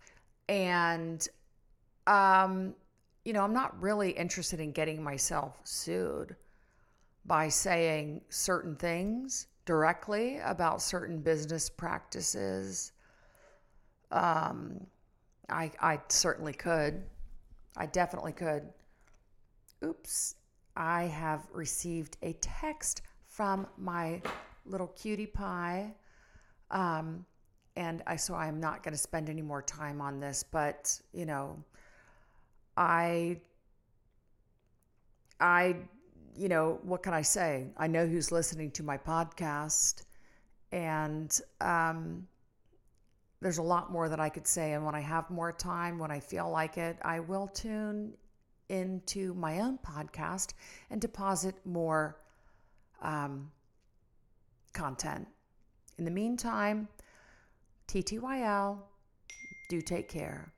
And, 0.48 1.26
um, 2.08 2.74
you 3.24 3.32
know, 3.32 3.42
I'm 3.42 3.52
not 3.52 3.80
really 3.80 4.10
interested 4.10 4.58
in 4.58 4.72
getting 4.72 5.02
myself 5.02 5.60
sued 5.62 6.34
by 7.24 7.48
saying 7.48 8.22
certain 8.30 8.74
things 8.74 9.46
directly 9.68 10.38
about 10.46 10.80
certain 10.80 11.20
business 11.20 11.68
practices. 11.68 12.92
Um, 14.10 14.86
I, 15.50 15.70
I 15.78 16.00
certainly 16.08 16.54
could. 16.54 17.02
I 17.76 17.84
definitely 17.84 18.32
could. 18.32 18.62
Oops, 19.84 20.36
I 20.74 21.02
have 21.02 21.46
received 21.52 22.16
a 22.22 22.32
text 22.40 23.02
from 23.26 23.66
my 23.76 24.22
little 24.64 24.86
cutie 24.86 25.26
pie. 25.26 25.92
Um, 26.70 27.26
and 27.76 28.02
I 28.06 28.16
so 28.16 28.34
I'm 28.34 28.60
not 28.60 28.82
going 28.82 28.94
to 28.94 28.98
spend 28.98 29.28
any 29.28 29.42
more 29.42 29.60
time 29.60 30.00
on 30.00 30.18
this, 30.18 30.42
but 30.42 30.98
you 31.12 31.26
know, 31.26 31.62
I 32.78 33.42
I 35.38 35.76
you 36.38 36.48
know, 36.48 36.78
what 36.82 37.02
can 37.02 37.12
I 37.12 37.22
say? 37.22 37.66
I 37.76 37.88
know 37.88 38.06
who's 38.06 38.30
listening 38.30 38.70
to 38.72 38.84
my 38.84 38.96
podcast, 38.96 40.04
and 40.70 41.38
um, 41.60 42.28
there's 43.40 43.58
a 43.58 43.62
lot 43.62 43.90
more 43.90 44.08
that 44.08 44.20
I 44.20 44.28
could 44.28 44.46
say. 44.46 44.72
And 44.72 44.84
when 44.84 44.94
I 44.94 45.00
have 45.00 45.28
more 45.30 45.52
time, 45.52 45.98
when 45.98 46.12
I 46.12 46.20
feel 46.20 46.48
like 46.48 46.78
it, 46.78 46.96
I 47.02 47.20
will 47.20 47.48
tune 47.48 48.14
into 48.68 49.34
my 49.34 49.60
own 49.60 49.78
podcast 49.78 50.52
and 50.90 51.00
deposit 51.00 51.54
more 51.64 52.20
um, 53.02 53.50
content. 54.72 55.26
In 55.98 56.04
the 56.04 56.10
meantime, 56.10 56.86
TTYL, 57.88 58.78
do 59.68 59.80
take 59.80 60.08
care. 60.08 60.52